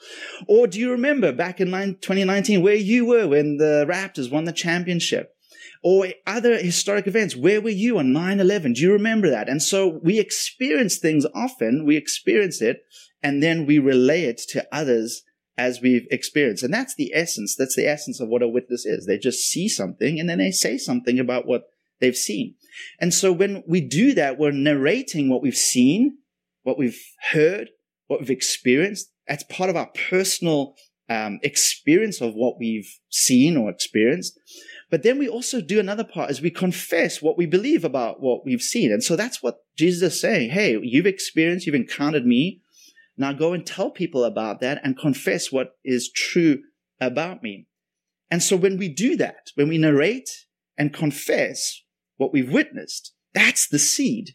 Or 0.47 0.67
do 0.67 0.77
you 0.77 0.91
remember 0.91 1.31
back 1.31 1.62
in 1.62 1.67
2019 1.67 2.62
where 2.62 2.75
you 2.75 3.05
were 3.05 3.27
when 3.27 3.57
the 3.57 3.85
Raptors 3.88 4.29
won 4.29 4.43
the 4.43 4.51
championship? 4.51 5.33
Or 5.81 6.07
other 6.27 6.57
historic 6.57 7.07
events. 7.07 7.36
Where 7.36 7.62
were 7.62 7.69
you 7.69 8.00
on 8.00 8.07
9-11? 8.07 8.75
Do 8.75 8.81
you 8.81 8.91
remember 8.91 9.29
that? 9.29 9.48
And 9.48 9.62
so 9.62 10.00
we 10.03 10.19
experience 10.19 10.98
things 10.98 11.25
often, 11.33 11.86
we 11.86 11.95
experience 11.95 12.62
it, 12.62 12.81
and 13.24 13.41
then 13.41 13.65
we 13.65 13.79
relay 13.79 14.24
it 14.24 14.41
to 14.50 14.67
others 14.71 15.24
as 15.57 15.81
we've 15.81 16.07
experienced. 16.09 16.63
And 16.63 16.74
that's 16.74 16.95
the 16.95 17.13
essence. 17.13 17.55
That's 17.57 17.75
the 17.75 17.88
essence 17.88 18.19
of 18.19 18.29
what 18.29 18.41
a 18.41 18.48
witness 18.48 18.86
is. 18.86 19.05
They 19.05 19.17
just 19.17 19.50
see 19.50 19.67
something 19.67 20.19
and 20.19 20.29
then 20.29 20.38
they 20.38 20.51
say 20.51 20.77
something 20.77 21.19
about 21.19 21.45
what 21.45 21.63
they've 22.00 22.15
seen. 22.15 22.55
And 23.00 23.13
so 23.13 23.31
when 23.31 23.63
we 23.67 23.81
do 23.81 24.13
that, 24.13 24.39
we're 24.39 24.51
narrating 24.51 25.29
what 25.29 25.41
we've 25.41 25.55
seen, 25.55 26.19
what 26.63 26.77
we've 26.77 27.00
heard, 27.31 27.69
what 28.07 28.21
we've 28.21 28.29
experienced. 28.29 29.12
That's 29.27 29.43
part 29.43 29.69
of 29.69 29.75
our 29.75 29.89
personal 30.09 30.75
um, 31.09 31.39
experience 31.43 32.21
of 32.21 32.36
what 32.36 32.55
we've 32.57 32.89
seen 33.09 33.57
or 33.57 33.69
experienced. 33.69 34.39
But 34.89 35.03
then 35.03 35.19
we 35.19 35.27
also 35.27 35.62
do 35.62 35.79
another 35.79 36.03
part 36.03 36.31
is 36.31 36.41
we 36.41 36.50
confess 36.50 37.22
what 37.22 37.38
we 37.38 37.46
believe 37.46 37.84
about 37.84 38.22
what 38.22 38.43
we've 38.43 38.62
seen. 38.62 38.91
And 38.91 39.03
so 39.03 39.15
that's 39.15 39.43
what 39.43 39.60
Jesus 39.77 40.13
is 40.13 40.22
saying. 40.22 40.50
Hey, 40.50 40.77
you've 40.81 41.05
experienced, 41.05 41.65
you've 41.65 41.75
encountered 41.75 42.25
me. 42.25 42.62
Now 43.15 43.34
go 43.34 43.53
and 43.53 43.65
tell 43.65 43.91
people 43.91 44.24
about 44.24 44.62
that 44.62 44.79
and 44.84 44.98
confess 44.98 45.51
what 45.51 45.74
is 45.84 46.12
true 46.12 46.63
about 47.00 47.43
me. 47.43 47.67
And 48.31 48.41
so 48.41 48.55
when 48.55 48.77
we 48.77 48.89
do 48.89 49.15
that, 49.17 49.51
when 49.55 49.69
we 49.69 49.77
narrate 49.77 50.29
and 50.77 50.93
confess 50.93 51.81
what 52.17 52.34
we've 52.34 52.51
witnessed, 52.51 53.13
that's 53.34 53.67
the 53.67 53.79
seed 53.79 54.31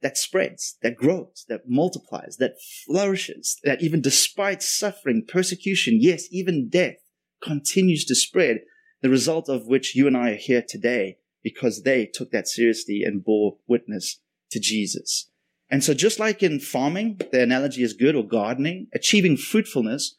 that 0.00 0.18
spreads, 0.18 0.76
that 0.82 0.96
grows, 0.96 1.44
that 1.48 1.62
multiplies, 1.68 2.36
that 2.38 2.54
flourishes, 2.86 3.58
that 3.64 3.82
even 3.82 4.00
despite 4.00 4.62
suffering, 4.62 5.24
persecution, 5.26 5.98
yes, 6.00 6.24
even 6.30 6.68
death 6.68 6.96
continues 7.42 8.04
to 8.06 8.14
spread 8.14 8.60
the 9.02 9.10
result 9.10 9.48
of 9.48 9.66
which 9.66 9.94
you 9.94 10.06
and 10.06 10.16
I 10.16 10.30
are 10.30 10.36
here 10.36 10.64
today 10.66 11.18
because 11.42 11.82
they 11.82 12.06
took 12.06 12.30
that 12.30 12.48
seriously 12.48 13.02
and 13.02 13.24
bore 13.24 13.58
witness 13.66 14.20
to 14.52 14.60
Jesus. 14.60 15.28
And 15.68 15.82
so 15.82 15.94
just 15.94 16.18
like 16.18 16.42
in 16.42 16.60
farming, 16.60 17.20
the 17.32 17.42
analogy 17.42 17.82
is 17.82 17.94
good 17.94 18.14
or 18.14 18.26
gardening, 18.26 18.88
achieving 18.94 19.36
fruitfulness, 19.36 20.14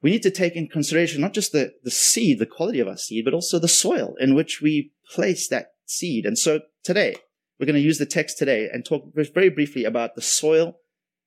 we 0.00 0.10
need 0.10 0.22
to 0.22 0.30
take 0.30 0.56
in 0.56 0.68
consideration 0.68 1.20
not 1.20 1.34
just 1.34 1.52
the, 1.52 1.74
the 1.82 1.90
seed, 1.90 2.38
the 2.38 2.46
quality 2.46 2.80
of 2.80 2.88
our 2.88 2.96
seed, 2.96 3.24
but 3.24 3.34
also 3.34 3.58
the 3.58 3.68
soil 3.68 4.14
in 4.18 4.34
which 4.34 4.60
we 4.62 4.92
place 5.10 5.48
that 5.48 5.72
seed. 5.86 6.24
And 6.24 6.38
so 6.38 6.60
today, 6.84 7.16
we're 7.58 7.66
going 7.66 7.74
to 7.74 7.80
use 7.80 7.98
the 7.98 8.06
text 8.06 8.38
today 8.38 8.68
and 8.72 8.84
talk 8.84 9.12
very 9.14 9.50
briefly 9.50 9.84
about 9.84 10.14
the 10.14 10.22
soil 10.22 10.78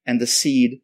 and 0.06 0.20
the 0.20 0.28
seed 0.28 0.82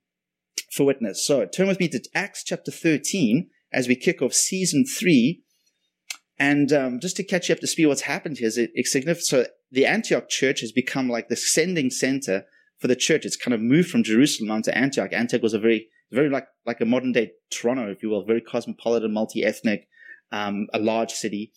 for 0.71 0.85
witness. 0.85 1.25
So 1.25 1.45
turn 1.45 1.67
with 1.67 1.79
me 1.79 1.87
to 1.89 2.03
Acts 2.13 2.43
chapter 2.43 2.71
13 2.71 3.49
as 3.71 3.87
we 3.87 3.95
kick 3.95 4.21
off 4.21 4.33
season 4.33 4.85
three. 4.85 5.43
And 6.39 6.71
um, 6.71 6.99
just 6.99 7.15
to 7.17 7.23
catch 7.23 7.49
you 7.49 7.53
up 7.55 7.61
to 7.61 7.67
speed, 7.67 7.87
what's 7.87 8.01
happened 8.01 8.37
here 8.37 8.47
is 8.47 8.57
it, 8.57 8.71
it's 8.73 8.91
significant. 8.91 9.25
So 9.25 9.45
the 9.71 9.85
Antioch 9.85 10.29
church 10.29 10.61
has 10.61 10.71
become 10.71 11.09
like 11.09 11.29
the 11.29 11.35
sending 11.35 11.89
center 11.89 12.45
for 12.79 12.87
the 12.87 12.95
church. 12.95 13.25
It's 13.25 13.35
kind 13.35 13.53
of 13.53 13.61
moved 13.61 13.89
from 13.89 14.03
Jerusalem 14.03 14.51
onto 14.51 14.71
Antioch. 14.71 15.13
Antioch 15.13 15.41
was 15.41 15.53
a 15.53 15.59
very, 15.59 15.87
very 16.11 16.29
like 16.29 16.47
like 16.65 16.79
a 16.79 16.85
modern 16.85 17.11
day 17.11 17.31
Toronto, 17.49 17.89
if 17.89 18.03
you 18.03 18.09
will, 18.09 18.23
very 18.23 18.41
cosmopolitan, 18.41 19.13
multi 19.13 19.43
ethnic, 19.43 19.87
um, 20.31 20.67
a 20.73 20.79
large 20.79 21.11
city. 21.11 21.51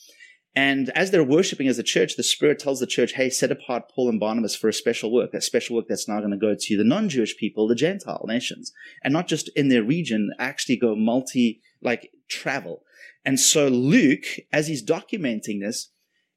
And 0.55 0.91
as 0.91 1.11
they're 1.11 1.23
worshiping 1.23 1.69
as 1.69 1.79
a 1.79 1.85
church, 1.85 2.17
the 2.17 2.25
Spirit 2.25 2.59
tells 2.59 2.81
the 2.81 2.87
church, 2.87 3.13
hey, 3.13 3.31
set 3.31 3.53
apart 3.53 3.91
Paul 3.95 4.09
and 4.09 4.19
Barnabas 4.19 4.57
for 4.57 4.69
a 4.69 4.73
special 4.73 5.13
work, 5.13 5.33
a 5.33 5.41
special 5.41 5.77
work 5.77 5.87
that's 5.89 6.09
now 6.09 6.19
going 6.19 6.33
to 6.33 6.37
go 6.37 6.57
to 6.59 6.77
the 6.77 6.85
non 6.85 7.09
Jewish 7.09 7.37
people, 7.37 7.69
the 7.69 7.77
Gentile 7.77 8.25
nations, 8.27 8.73
and 9.05 9.13
not 9.13 9.29
just 9.29 9.49
in 9.55 9.69
their 9.69 9.85
region, 9.85 10.33
actually 10.39 10.77
go 10.77 10.97
multi, 10.97 11.61
like 11.81 12.11
travel. 12.29 12.83
And 13.25 13.39
so 13.39 13.69
Luke, 13.69 14.25
as 14.53 14.67
he's 14.67 14.85
documenting 14.85 15.61
this, 15.61 15.91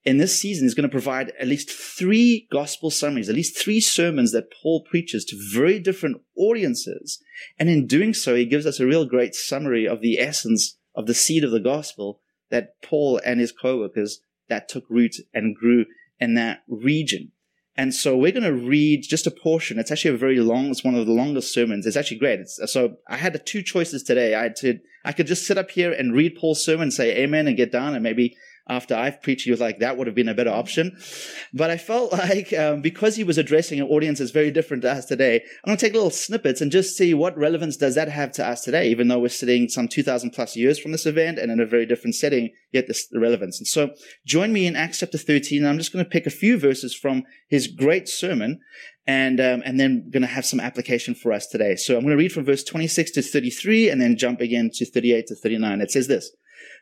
in 0.05 0.17
this 0.17 0.38
season 0.38 0.67
is 0.67 0.74
going 0.74 0.88
to 0.88 0.89
provide 0.89 1.32
at 1.39 1.48
least 1.48 1.72
three 1.72 2.48
gospel 2.51 2.91
summaries, 2.91 3.29
at 3.29 3.36
least 3.36 3.58
three 3.58 3.79
sermons 3.79 4.32
that 4.34 4.51
Paul 4.51 4.84
preaches 4.84 5.24
to 5.25 5.51
very 5.53 5.79
different 5.79 6.22
audiences. 6.38 7.20
And 7.58 7.70
in 7.70 7.88
doing 7.88 8.13
so, 8.13 8.36
he 8.36 8.46
gives 8.46 8.65
us 8.65 8.79
a 8.79 8.86
real 8.86 9.05
great 9.05 9.34
summary 9.34 9.88
of 9.88 10.01
the 10.01 10.20
essence 10.20 10.77
of 10.93 11.08
the 11.08 11.13
seed 11.13 11.43
of 11.43 11.51
the 11.51 11.60
gospel 11.60 12.20
that 12.53 12.79
Paul 12.83 13.19
and 13.25 13.39
his 13.39 13.51
co-workers 13.51 14.22
that 14.48 14.69
took 14.69 14.86
root 14.88 15.15
and 15.33 15.55
grew 15.55 15.86
in 16.19 16.36
that 16.36 16.62
region. 16.67 17.31
And 17.75 17.95
so 17.95 18.15
we're 18.15 18.31
going 18.31 18.43
to 18.43 18.53
read 18.53 19.01
just 19.01 19.25
a 19.25 19.31
portion. 19.31 19.79
It's 19.79 19.89
actually 19.89 20.13
a 20.13 20.17
very 20.17 20.39
long, 20.39 20.67
it's 20.67 20.83
one 20.83 20.93
of 20.93 21.07
the 21.07 21.12
longest 21.13 21.51
sermons. 21.51 21.88
It's 21.88 21.98
actually 21.98 22.19
great. 22.19 22.41
It's, 22.41 22.62
so 22.72 22.98
I 23.10 23.17
had 23.17 23.43
two 23.48 23.63
choices 23.63 24.03
today. 24.03 24.36
I 24.36 24.43
had 24.43 24.55
to, 24.57 24.79
I 25.03 25.13
could 25.13 25.25
just 25.25 25.48
sit 25.48 25.57
up 25.57 25.72
here 25.72 25.91
and 25.91 26.13
read 26.13 26.38
Paul's 26.39 26.63
sermon, 26.63 26.91
say 26.91 27.17
amen 27.24 27.48
and 27.48 27.57
get 27.57 27.72
down 27.72 27.95
and 27.95 28.03
maybe 28.03 28.38
after 28.67 28.96
I've 28.96 29.22
preached, 29.22 29.43
he 29.43 29.51
was 29.51 29.60
like, 29.60 29.79
that 29.79 29.98
would 29.98 30.08
have 30.08 30.15
been 30.15 30.29
a 30.29 30.34
better 30.34 30.50
option. 30.50 30.98
But 31.53 31.70
I 31.70 31.77
felt 31.77 32.12
like 32.13 32.53
um, 32.53 32.82
because 32.82 33.15
he 33.15 33.24
was 33.24 33.38
addressing 33.38 33.79
an 33.79 33.88
audience 33.88 34.20
that's 34.20 34.32
very 34.32 34.51
different 34.51 34.84
to 34.84 34.91
us 34.91 35.05
today, 35.05 35.36
I'm 35.36 35.70
going 35.70 35.77
to 35.77 35.86
take 35.86 35.93
little 35.93 36.10
snippets 36.10 36.62
and 36.62 36.72
just 36.72 36.96
see 36.96 37.13
what 37.13 37.38
relevance 37.38 37.77
does 37.77 37.96
that 37.96 38.10
have 38.10 38.32
to 38.34 38.48
us 38.48 38.62
today, 38.62 38.89
even 38.89 39.08
though 39.08 39.20
we're 39.20 39.29
sitting 39.29 39.67
some 39.67 39.88
2,000 39.88 40.32
plus 40.32 40.55
years 40.55 40.79
from 40.79 40.91
this 40.91 41.05
event 41.05 41.39
and 41.39 41.51
in 41.51 41.60
a 41.60 41.65
very 41.65 41.86
different 41.86 42.15
setting, 42.15 42.51
yet 42.72 42.88
this 42.88 43.08
the 43.08 43.20
relevance. 43.20 43.60
And 43.60 43.67
so 43.67 43.91
join 44.25 44.53
me 44.53 44.65
in 44.65 44.75
Acts 44.75 45.00
chapter 45.00 45.17
13. 45.17 45.60
and 45.60 45.67
I'm 45.67 45.77
just 45.77 45.91
going 45.91 46.03
to 46.03 46.10
pick 46.10 46.25
a 46.25 46.32
few 46.32 46.58
verses 46.58 46.96
from 46.96 47.24
his 47.50 47.67
great 47.67 48.08
sermon 48.08 48.60
and 49.05 49.39
um, 49.41 49.62
and 49.65 49.79
then 49.79 50.10
going 50.10 50.22
to 50.22 50.27
have 50.27 50.46
some 50.46 50.60
application 50.60 51.13
for 51.13 51.34
us 51.34 51.48
today. 51.48 51.75
So 51.75 51.96
I'm 51.96 52.03
going 52.03 52.12
to 52.12 52.17
read 52.17 52.32
from 52.32 52.46
verse 52.46 52.63
26 52.63 53.12
to 53.12 53.22
33 53.22 53.89
and 53.89 54.01
then 54.01 54.17
jump 54.17 54.39
again 54.39 54.70
to 54.74 54.86
38 54.86 55.27
to 55.27 55.36
39. 55.36 55.82
It 55.82 55.91
says 55.91 56.08
this 56.08 56.32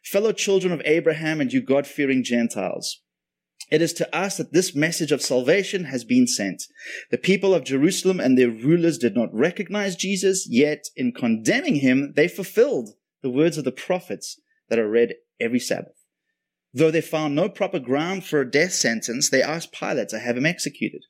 fellow 0.04 0.32
children 0.32 0.74
of 0.74 0.82
Abraham 0.86 1.42
and 1.42 1.52
you 1.52 1.62
God 1.62 1.88
fearing 1.88 2.24
Gentiles. 2.24 3.02
It 3.70 3.82
is 3.82 3.94
to 3.94 4.16
us 4.16 4.38
that 4.38 4.52
this 4.52 4.76
message 4.76 5.12
of 5.12 5.22
salvation 5.22 5.86
has 5.86 6.04
been 6.04 6.28
sent. 6.28 6.64
The 7.10 7.18
people 7.18 7.54
of 7.54 7.64
Jerusalem 7.64 8.20
and 8.20 8.38
their 8.38 8.50
rulers 8.50 8.98
did 8.98 9.16
not 9.16 9.34
recognize 9.34 9.96
Jesus, 9.96 10.46
yet 10.50 10.86
in 10.96 11.14
condemning 11.14 11.76
him, 11.76 12.14
they 12.16 12.28
fulfilled 12.28 12.90
the 13.22 13.30
words 13.30 13.58
of 13.58 13.64
the 13.64 13.72
prophets 13.72 14.40
that 14.70 14.80
are 14.80 14.90
read 14.90 15.14
every 15.40 15.60
Sabbath. 15.60 15.94
Though 16.74 16.92
they 16.92 17.02
found 17.02 17.36
no 17.36 17.50
proper 17.50 17.80
ground 17.80 18.26
for 18.26 18.42
a 18.42 18.50
death 18.50 18.74
sentence, 18.74 19.30
they 19.30 19.42
asked 19.42 19.74
Pilate 19.74 20.10
to 20.10 20.20
have 20.20 20.38
him 20.38 20.46
executed. 20.46 21.04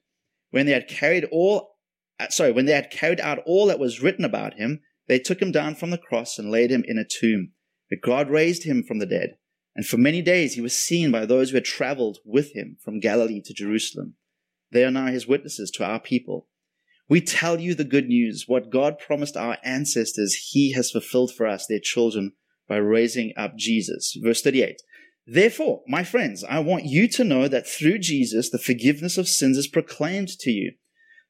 When 0.49 0.65
they 0.65 0.73
had 0.73 0.87
carried 0.87 1.25
all, 1.31 1.77
uh, 2.19 2.29
sorry, 2.29 2.51
when 2.51 2.65
they 2.65 2.73
had 2.73 2.91
carried 2.91 3.19
out 3.19 3.39
all 3.45 3.67
that 3.67 3.79
was 3.79 4.01
written 4.01 4.25
about 4.25 4.55
him, 4.55 4.81
they 5.07 5.19
took 5.19 5.41
him 5.41 5.51
down 5.51 5.75
from 5.75 5.89
the 5.89 5.97
cross 5.97 6.37
and 6.37 6.51
laid 6.51 6.71
him 6.71 6.83
in 6.87 6.97
a 6.97 7.05
tomb. 7.05 7.53
But 7.91 8.01
God 8.01 8.29
raised 8.29 8.63
him 8.63 8.83
from 8.83 8.99
the 8.99 9.05
dead, 9.05 9.35
and 9.75 9.85
for 9.85 9.97
many 9.97 10.21
days 10.21 10.53
he 10.53 10.61
was 10.61 10.73
seen 10.73 11.11
by 11.11 11.25
those 11.25 11.49
who 11.49 11.57
had 11.57 11.65
traveled 11.65 12.19
with 12.23 12.55
him 12.55 12.77
from 12.81 13.01
Galilee 13.01 13.41
to 13.41 13.53
Jerusalem. 13.53 14.15
They 14.71 14.85
are 14.85 14.91
now 14.91 15.07
his 15.07 15.27
witnesses 15.27 15.69
to 15.71 15.85
our 15.85 15.99
people. 15.99 16.47
We 17.09 17.19
tell 17.19 17.59
you 17.59 17.75
the 17.75 17.83
good 17.83 18.07
news. 18.07 18.45
What 18.47 18.69
God 18.69 18.97
promised 18.97 19.35
our 19.35 19.57
ancestors, 19.61 20.47
he 20.51 20.71
has 20.71 20.89
fulfilled 20.89 21.33
for 21.33 21.45
us, 21.45 21.67
their 21.67 21.81
children, 21.83 22.31
by 22.65 22.77
raising 22.77 23.33
up 23.35 23.57
Jesus. 23.57 24.17
Verse 24.23 24.41
38. 24.41 24.81
Therefore, 25.27 25.81
my 25.85 26.05
friends, 26.05 26.45
I 26.45 26.59
want 26.59 26.85
you 26.85 27.09
to 27.09 27.25
know 27.25 27.49
that 27.49 27.67
through 27.67 27.99
Jesus, 27.99 28.49
the 28.49 28.57
forgiveness 28.57 29.17
of 29.17 29.27
sins 29.27 29.57
is 29.57 29.67
proclaimed 29.67 30.29
to 30.39 30.51
you. 30.51 30.75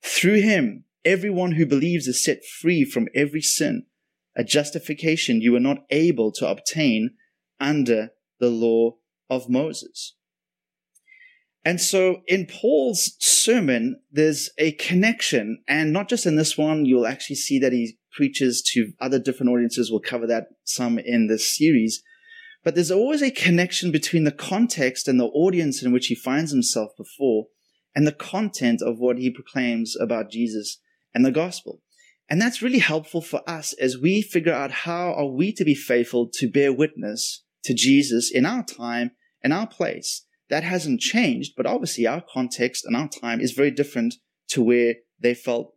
Through 0.03 0.41
him, 0.41 0.83
everyone 1.03 1.53
who 1.53 1.65
believes 1.65 2.07
is 2.07 2.23
set 2.23 2.45
free 2.45 2.85
from 2.85 3.07
every 3.15 3.41
sin 3.41 3.87
a 4.35 4.43
justification 4.43 5.41
you 5.41 5.51
were 5.51 5.59
not 5.59 5.85
able 5.89 6.31
to 6.31 6.47
obtain 6.47 7.11
under 7.59 8.11
the 8.39 8.49
law 8.49 8.95
of 9.29 9.49
Moses. 9.49 10.15
And 11.63 11.79
so 11.79 12.21
in 12.27 12.47
Paul's 12.47 13.15
sermon, 13.19 14.01
there's 14.11 14.49
a 14.57 14.71
connection, 14.73 15.63
and 15.67 15.93
not 15.93 16.09
just 16.09 16.25
in 16.25 16.35
this 16.35 16.57
one, 16.57 16.85
you'll 16.85 17.05
actually 17.05 17.35
see 17.35 17.59
that 17.59 17.71
he 17.71 17.97
preaches 18.11 18.63
to 18.73 18.93
other 18.99 19.19
different 19.19 19.51
audiences. 19.51 19.91
We'll 19.91 19.99
cover 19.99 20.25
that 20.27 20.47
some 20.63 20.97
in 20.97 21.27
this 21.27 21.55
series. 21.55 22.01
But 22.63 22.75
there's 22.75 22.91
always 22.91 23.21
a 23.21 23.31
connection 23.31 23.91
between 23.91 24.23
the 24.23 24.31
context 24.31 25.07
and 25.07 25.19
the 25.19 25.25
audience 25.25 25.83
in 25.83 25.91
which 25.91 26.07
he 26.07 26.15
finds 26.15 26.51
himself 26.51 26.91
before 26.97 27.47
and 27.95 28.07
the 28.07 28.11
content 28.11 28.81
of 28.81 28.99
what 28.99 29.17
he 29.17 29.29
proclaims 29.29 29.95
about 29.99 30.31
Jesus 30.31 30.79
and 31.13 31.25
the 31.25 31.31
gospel. 31.31 31.81
And 32.31 32.41
that's 32.41 32.61
really 32.61 32.79
helpful 32.79 33.21
for 33.21 33.41
us 33.45 33.73
as 33.73 33.97
we 33.97 34.21
figure 34.21 34.53
out 34.53 34.71
how 34.71 35.13
are 35.13 35.27
we 35.27 35.51
to 35.51 35.65
be 35.65 35.75
faithful 35.75 36.29
to 36.35 36.49
bear 36.49 36.71
witness 36.71 37.43
to 37.65 37.73
Jesus 37.73 38.31
in 38.31 38.45
our 38.45 38.63
time 38.63 39.11
and 39.43 39.51
our 39.51 39.67
place. 39.67 40.25
That 40.49 40.63
hasn't 40.63 41.01
changed, 41.01 41.55
but 41.57 41.65
obviously 41.65 42.07
our 42.07 42.23
context 42.33 42.85
and 42.85 42.95
our 42.95 43.09
time 43.09 43.41
is 43.41 43.51
very 43.51 43.69
different 43.69 44.15
to 44.51 44.63
where 44.63 44.95
they 45.19 45.33
felt 45.33 45.73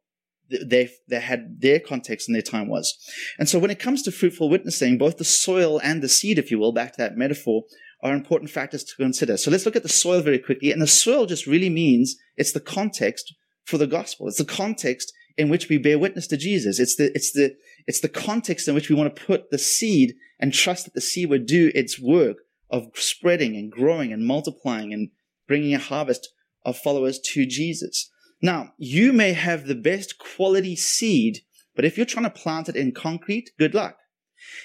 they, 0.48 0.90
they 1.08 1.18
had 1.18 1.60
their 1.60 1.80
context 1.80 2.28
and 2.28 2.36
their 2.36 2.42
time 2.42 2.68
was. 2.68 2.94
And 3.36 3.48
so 3.48 3.58
when 3.58 3.72
it 3.72 3.80
comes 3.80 4.02
to 4.02 4.12
fruitful 4.12 4.48
witnessing, 4.48 4.96
both 4.96 5.16
the 5.16 5.24
soil 5.24 5.80
and 5.82 6.02
the 6.02 6.08
seed, 6.08 6.38
if 6.38 6.52
you 6.52 6.60
will, 6.60 6.70
back 6.70 6.92
to 6.92 6.98
that 6.98 7.16
metaphor, 7.16 7.64
are 8.00 8.14
important 8.14 8.52
factors 8.52 8.84
to 8.84 8.94
consider. 8.96 9.36
So 9.36 9.50
let's 9.50 9.66
look 9.66 9.74
at 9.74 9.82
the 9.82 9.88
soil 9.88 10.20
very 10.20 10.38
quickly. 10.38 10.70
And 10.70 10.80
the 10.80 10.86
soil 10.86 11.26
just 11.26 11.48
really 11.48 11.70
means 11.70 12.14
it's 12.36 12.52
the 12.52 12.60
context 12.60 13.34
for 13.64 13.76
the 13.76 13.88
gospel. 13.88 14.28
It's 14.28 14.38
the 14.38 14.44
context 14.44 15.12
in 15.36 15.48
which 15.48 15.68
we 15.68 15.78
bear 15.78 15.98
witness 15.98 16.26
to 16.28 16.36
Jesus. 16.36 16.78
It's 16.78 16.96
the, 16.96 17.14
it's 17.14 17.32
the, 17.32 17.56
it's 17.86 18.00
the 18.00 18.08
context 18.08 18.68
in 18.68 18.74
which 18.74 18.88
we 18.88 18.94
want 18.94 19.14
to 19.14 19.24
put 19.24 19.50
the 19.50 19.58
seed 19.58 20.14
and 20.38 20.52
trust 20.52 20.84
that 20.84 20.94
the 20.94 21.00
seed 21.00 21.28
would 21.30 21.46
do 21.46 21.70
its 21.74 21.98
work 21.98 22.38
of 22.70 22.86
spreading 22.94 23.56
and 23.56 23.70
growing 23.70 24.12
and 24.12 24.26
multiplying 24.26 24.92
and 24.92 25.10
bringing 25.46 25.74
a 25.74 25.78
harvest 25.78 26.28
of 26.64 26.78
followers 26.78 27.18
to 27.20 27.46
Jesus. 27.46 28.10
Now, 28.40 28.72
you 28.78 29.12
may 29.12 29.32
have 29.32 29.66
the 29.66 29.74
best 29.74 30.18
quality 30.18 30.76
seed, 30.76 31.40
but 31.74 31.84
if 31.84 31.96
you're 31.96 32.06
trying 32.06 32.24
to 32.24 32.30
plant 32.30 32.68
it 32.68 32.76
in 32.76 32.92
concrete, 32.92 33.50
good 33.58 33.74
luck. 33.74 33.96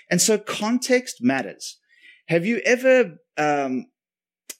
And 0.09 0.21
so 0.21 0.37
context 0.37 1.17
matters. 1.21 1.79
Have 2.27 2.45
you 2.45 2.61
ever 2.65 3.17
um, 3.37 3.87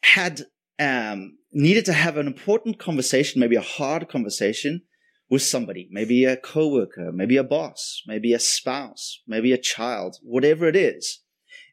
had 0.01 0.43
um, 0.79 1.37
needed 1.51 1.85
to 1.85 1.93
have 1.93 2.17
an 2.17 2.27
important 2.27 2.79
conversation, 2.79 3.39
maybe 3.39 3.55
a 3.55 3.61
hard 3.61 4.09
conversation, 4.09 4.81
with 5.29 5.41
somebody, 5.41 5.88
maybe 5.91 6.25
a 6.25 6.38
coworker, 6.38 7.12
maybe 7.12 7.38
a 7.38 7.43
boss, 7.43 8.01
maybe 8.07 8.33
a 8.33 8.39
spouse, 8.39 9.21
maybe 9.27 9.51
a 9.53 9.57
child, 9.57 10.17
whatever 10.24 10.67
it 10.67 10.75
is. 10.75 11.21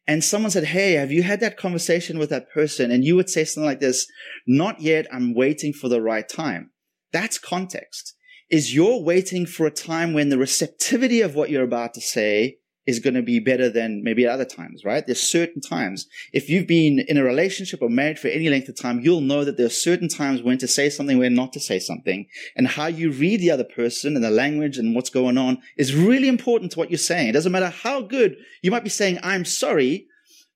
And 0.07 0.23
someone 0.23 0.51
said, 0.51 0.65
Hey, 0.65 0.93
have 0.93 1.11
you 1.11 1.23
had 1.23 1.41
that 1.41 1.57
conversation 1.57 2.19
with 2.19 2.31
that 2.31 2.51
person? 2.53 2.91
And 2.91 3.05
you 3.05 3.17
would 3.17 3.29
say 3.31 3.45
something 3.45 3.67
like 3.67 3.81
this, 3.81 4.07
not 4.47 4.81
yet. 4.81 5.07
I'm 5.13 5.35
waiting 5.35 5.73
for 5.73 5.89
the 5.89 6.03
right 6.03 6.29
time. 6.29 6.71
That's 7.13 7.39
context. 7.39 8.15
Is 8.49 8.75
you're 8.75 9.03
waiting 9.03 9.47
for 9.47 9.67
a 9.67 9.73
time 9.73 10.13
when 10.13 10.29
the 10.29 10.39
receptivity 10.39 11.21
of 11.21 11.35
what 11.35 11.51
you're 11.51 11.65
about 11.65 11.95
to 11.95 12.01
say 12.01 12.59
is 12.87 13.01
going 13.01 13.15
to 13.15 13.23
be 13.23 13.41
better 13.41 13.69
than 13.69 14.03
maybe 14.05 14.25
at 14.25 14.31
other 14.31 14.45
times, 14.45 14.85
right? 14.85 15.05
There's 15.05 15.21
certain 15.21 15.61
times. 15.61 16.07
If 16.33 16.49
you've 16.49 16.67
been 16.67 17.01
in 17.01 17.17
a 17.17 17.25
relationship 17.25 17.83
or 17.83 17.91
married 17.91 18.19
for 18.19 18.29
any 18.29 18.49
length 18.49 18.69
of 18.69 18.77
time, 18.77 19.01
you'll 19.01 19.21
know 19.21 19.45
that 19.45 19.57
there 19.57 19.67
are 19.67 19.71
certain 19.71 20.09
times 20.09 20.43
when 20.43 20.59
to 20.59 20.69
say 20.69 20.89
something, 20.89 21.19
when 21.19 21.35
not 21.35 21.53
to 21.55 21.61
say 21.61 21.79
something. 21.79 22.27
And 22.55 22.69
how 22.69 22.87
you 22.87 23.11
read 23.11 23.41
the 23.41 23.51
other 23.51 23.65
person 23.65 24.15
and 24.15 24.25
the 24.25 24.31
language 24.31 24.79
and 24.79 24.95
what's 24.95 25.11
going 25.11 25.37
on 25.37 25.59
is 25.77 25.95
really 25.95 26.29
important 26.29 26.73
to 26.73 26.79
what 26.79 26.91
you're 26.91 26.99
saying. 26.99 27.29
It 27.29 27.33
doesn't 27.33 27.53
matter 27.53 27.71
how 27.71 28.03
good 28.03 28.37
you 28.63 28.71
might 28.71 28.85
be 28.85 28.91
saying, 28.91 29.19
I'm 29.23 29.45
sorry, 29.45 30.07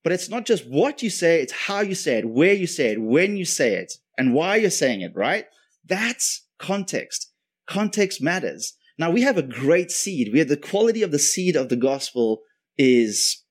but 0.04 0.12
it's 0.12 0.28
not 0.28 0.46
just 0.46 0.66
what 0.66 1.02
you 1.02 1.10
say, 1.10 1.42
it's 1.42 1.52
how 1.52 1.80
you 1.80 1.94
say 1.94 2.18
it, 2.18 2.30
where 2.30 2.54
you 2.54 2.66
say 2.66 2.92
it, 2.92 3.02
when 3.02 3.36
you 3.36 3.44
say 3.44 3.74
it, 3.74 3.94
and 4.16 4.34
why 4.34 4.56
you're 4.56 4.70
saying 4.70 5.00
it, 5.00 5.12
right? 5.14 5.46
That's 5.84 6.46
context. 6.58 7.32
Context 7.66 8.22
matters. 8.22 8.74
Now 9.00 9.10
we 9.10 9.22
have 9.22 9.38
a 9.38 9.42
great 9.42 9.90
seed. 9.90 10.30
We 10.30 10.40
have 10.40 10.48
the 10.48 10.58
quality 10.58 11.02
of 11.02 11.10
the 11.10 11.18
seed 11.18 11.56
of 11.56 11.70
the 11.70 11.76
gospel 11.76 12.42
is, 12.76 13.42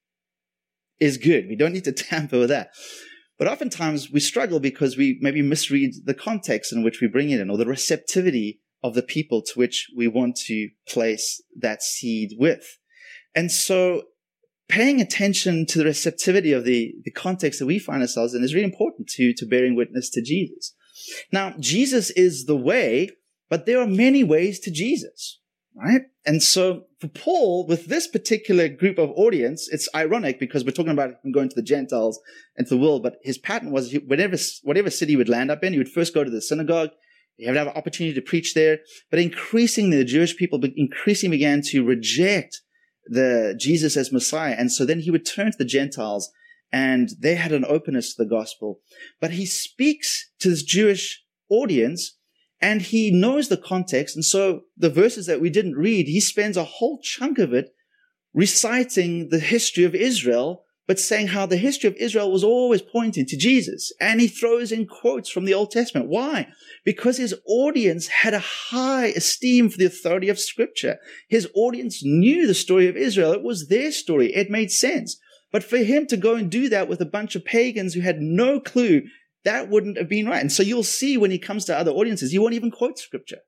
is 0.99 1.17
good. 1.17 1.47
We 1.49 1.55
don't 1.55 1.73
need 1.73 1.85
to 1.85 1.91
tamper 2.09 2.37
with 2.37 2.49
that. 2.49 2.69
But 3.39 3.47
oftentimes 3.47 4.11
we 4.11 4.19
struggle 4.19 4.59
because 4.59 4.95
we 4.95 5.17
maybe 5.21 5.41
misread 5.41 5.91
the 6.05 6.13
context 6.13 6.71
in 6.71 6.83
which 6.83 7.01
we 7.01 7.07
bring 7.07 7.31
it 7.31 7.39
in 7.39 7.49
or 7.49 7.57
the 7.57 7.65
receptivity 7.65 8.61
of 8.83 8.93
the 8.93 9.01
people 9.01 9.41
to 9.41 9.53
which 9.57 9.87
we 9.97 10.07
want 10.07 10.35
to 10.45 10.69
place 10.87 11.41
that 11.59 11.81
seed 11.81 12.33
with. 12.37 12.77
And 13.33 13.51
so 13.51 14.03
paying 14.67 15.01
attention 15.01 15.65
to 15.65 15.79
the 15.79 15.85
receptivity 15.85 16.53
of 16.53 16.63
the, 16.63 16.93
the 17.05 17.11
context 17.11 17.59
that 17.59 17.65
we 17.65 17.79
find 17.79 18.03
ourselves 18.03 18.35
in 18.35 18.43
is 18.43 18.53
really 18.53 18.65
important 18.65 19.07
to, 19.15 19.33
to 19.33 19.47
bearing 19.47 19.75
witness 19.75 20.11
to 20.11 20.21
Jesus. 20.21 20.75
Now, 21.31 21.55
Jesus 21.59 22.11
is 22.11 22.45
the 22.45 22.55
way, 22.57 23.09
but 23.49 23.65
there 23.65 23.79
are 23.79 23.87
many 23.87 24.23
ways 24.23 24.59
to 24.61 24.71
Jesus, 24.71 25.39
right? 25.75 26.01
And 26.25 26.43
so 26.43 26.83
for 26.99 27.07
Paul, 27.07 27.65
with 27.67 27.85
this 27.85 28.07
particular 28.07 28.67
group 28.67 28.97
of 28.97 29.11
audience, 29.11 29.67
it's 29.71 29.89
ironic 29.95 30.39
because 30.39 30.63
we're 30.63 30.71
talking 30.71 30.91
about 30.91 31.15
him 31.23 31.31
going 31.31 31.49
to 31.49 31.55
the 31.55 31.61
Gentiles 31.61 32.19
and 32.55 32.67
to 32.67 32.75
the 32.75 32.81
world, 32.81 33.03
but 33.03 33.17
his 33.23 33.37
pattern 33.37 33.71
was 33.71 33.93
whenever, 34.05 34.37
whatever 34.63 34.89
city 34.89 35.13
he 35.13 35.17
would 35.17 35.29
land 35.29 35.49
up 35.49 35.63
in, 35.63 35.73
he 35.73 35.79
would 35.79 35.89
first 35.89 36.13
go 36.13 36.23
to 36.23 36.29
the 36.29 36.41
synagogue, 36.41 36.91
he 37.37 37.47
would 37.47 37.55
have 37.55 37.67
an 37.67 37.77
opportunity 37.77 38.13
to 38.13 38.21
preach 38.21 38.53
there, 38.53 38.79
but 39.09 39.19
increasingly 39.19 39.97
the 39.97 40.03
Jewish 40.03 40.35
people 40.35 40.59
increasingly 40.75 41.37
began 41.37 41.61
to 41.67 41.85
reject 41.85 42.61
the 43.05 43.55
Jesus 43.57 43.97
as 43.97 44.11
Messiah. 44.11 44.55
And 44.57 44.71
so 44.71 44.85
then 44.85 44.99
he 44.99 45.09
would 45.09 45.25
turn 45.25 45.51
to 45.51 45.57
the 45.57 45.65
Gentiles 45.65 46.31
and 46.71 47.09
they 47.19 47.35
had 47.35 47.51
an 47.51 47.65
openness 47.65 48.13
to 48.13 48.23
the 48.23 48.29
gospel. 48.29 48.81
But 49.19 49.31
he 49.31 49.45
speaks 49.45 50.29
to 50.39 50.49
this 50.49 50.63
Jewish 50.63 51.23
audience 51.49 52.17
and 52.61 52.81
he 52.81 53.11
knows 53.11 53.47
the 53.47 53.57
context. 53.57 54.15
And 54.15 54.25
so 54.25 54.61
the 54.77 54.89
verses 54.89 55.25
that 55.27 55.41
we 55.41 55.49
didn't 55.49 55.75
read, 55.75 56.07
he 56.07 56.19
spends 56.19 56.57
a 56.57 56.63
whole 56.63 56.99
chunk 57.01 57.39
of 57.39 57.53
it 57.53 57.69
reciting 58.33 59.29
the 59.29 59.39
history 59.39 59.83
of 59.83 59.95
Israel, 59.95 60.65
but 60.87 60.99
saying 60.99 61.27
how 61.27 61.45
the 61.45 61.57
history 61.57 61.87
of 61.87 61.95
Israel 61.95 62.31
was 62.31 62.43
always 62.43 62.81
pointing 62.81 63.25
to 63.27 63.37
Jesus. 63.37 63.91
And 64.01 64.19
he 64.19 64.27
throws 64.27 64.71
in 64.71 64.87
quotes 64.87 65.29
from 65.29 65.45
the 65.45 65.53
Old 65.53 65.71
Testament. 65.71 66.09
Why? 66.09 66.47
Because 66.83 67.17
his 67.17 67.35
audience 67.47 68.07
had 68.07 68.33
a 68.33 68.39
high 68.39 69.07
esteem 69.07 69.69
for 69.69 69.77
the 69.77 69.85
authority 69.85 70.29
of 70.29 70.39
scripture. 70.39 70.97
His 71.27 71.47
audience 71.55 72.03
knew 72.03 72.45
the 72.45 72.53
story 72.53 72.87
of 72.87 72.97
Israel. 72.97 73.33
It 73.33 73.43
was 73.43 73.67
their 73.67 73.91
story. 73.91 74.33
It 74.33 74.49
made 74.49 74.71
sense. 74.71 75.19
But 75.51 75.63
for 75.63 75.77
him 75.77 76.05
to 76.07 76.17
go 76.17 76.35
and 76.35 76.49
do 76.49 76.69
that 76.69 76.87
with 76.87 77.01
a 77.01 77.05
bunch 77.05 77.35
of 77.35 77.45
pagans 77.45 77.93
who 77.93 78.01
had 78.01 78.19
no 78.19 78.59
clue, 78.59 79.03
that 79.45 79.69
wouldn't 79.69 79.97
have 79.97 80.09
been 80.09 80.27
right. 80.27 80.41
And 80.41 80.51
so 80.51 80.63
you'll 80.63 80.83
see 80.83 81.17
when 81.17 81.31
he 81.31 81.39
comes 81.39 81.65
to 81.65 81.77
other 81.77 81.91
audiences, 81.91 82.31
he 82.31 82.39
won't 82.39 82.53
even 82.53 82.71
quote 82.71 82.99
scripture. 82.99 83.39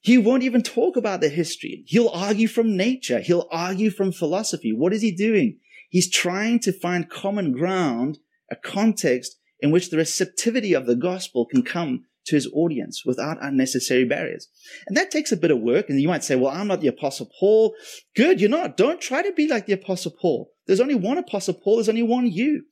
He 0.00 0.18
won't 0.18 0.44
even 0.44 0.62
talk 0.62 0.96
about 0.96 1.20
the 1.20 1.28
history. 1.28 1.82
He'll 1.86 2.08
argue 2.08 2.46
from 2.46 2.76
nature. 2.76 3.18
He'll 3.18 3.48
argue 3.50 3.90
from 3.90 4.12
philosophy. 4.12 4.72
What 4.72 4.92
is 4.92 5.02
he 5.02 5.10
doing? 5.10 5.58
He's 5.90 6.10
trying 6.10 6.60
to 6.60 6.72
find 6.72 7.10
common 7.10 7.52
ground, 7.52 8.18
a 8.50 8.56
context 8.56 9.36
in 9.60 9.70
which 9.72 9.90
the 9.90 9.96
receptivity 9.96 10.74
of 10.74 10.86
the 10.86 10.94
gospel 10.94 11.46
can 11.46 11.62
come 11.62 12.04
to 12.26 12.36
his 12.36 12.48
audience 12.54 13.04
without 13.04 13.38
unnecessary 13.40 14.04
barriers. 14.04 14.48
And 14.86 14.96
that 14.96 15.10
takes 15.10 15.32
a 15.32 15.36
bit 15.36 15.50
of 15.50 15.60
work. 15.60 15.88
And 15.88 16.00
you 16.00 16.08
might 16.08 16.22
say, 16.22 16.36
well, 16.36 16.52
I'm 16.52 16.68
not 16.68 16.80
the 16.80 16.88
apostle 16.88 17.28
Paul. 17.40 17.74
Good. 18.14 18.40
You're 18.40 18.50
not. 18.50 18.76
Don't 18.76 19.00
try 19.00 19.22
to 19.22 19.32
be 19.32 19.48
like 19.48 19.66
the 19.66 19.72
apostle 19.72 20.12
Paul. 20.20 20.50
There's 20.66 20.80
only 20.80 20.94
one 20.94 21.18
apostle 21.18 21.54
Paul. 21.54 21.76
There's 21.76 21.88
only 21.88 22.02
one 22.02 22.30
you. 22.30 22.64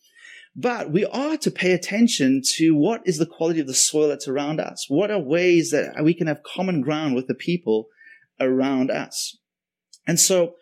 But 0.59 0.91
we 0.91 1.05
are 1.05 1.37
to 1.37 1.51
pay 1.51 1.73
attention 1.73 2.41
to 2.55 2.75
what 2.75 3.03
is 3.05 3.19
the 3.19 3.27
quality 3.27 3.61
of 3.61 3.67
the 3.67 3.75
soil 3.75 4.09
that's 4.09 4.27
around 4.27 4.59
us. 4.59 4.87
What 4.89 5.11
are 5.11 5.19
ways 5.19 5.71
that 5.73 6.03
we 6.03 6.15
can 6.15 6.29
have 6.29 6.43
common 6.43 6.81
ground 6.81 7.15
with 7.15 7.27
the 7.27 7.35
people 7.35 7.89
around 8.41 8.91
us? 8.91 9.37
And 10.07 10.19
so, 10.19 10.55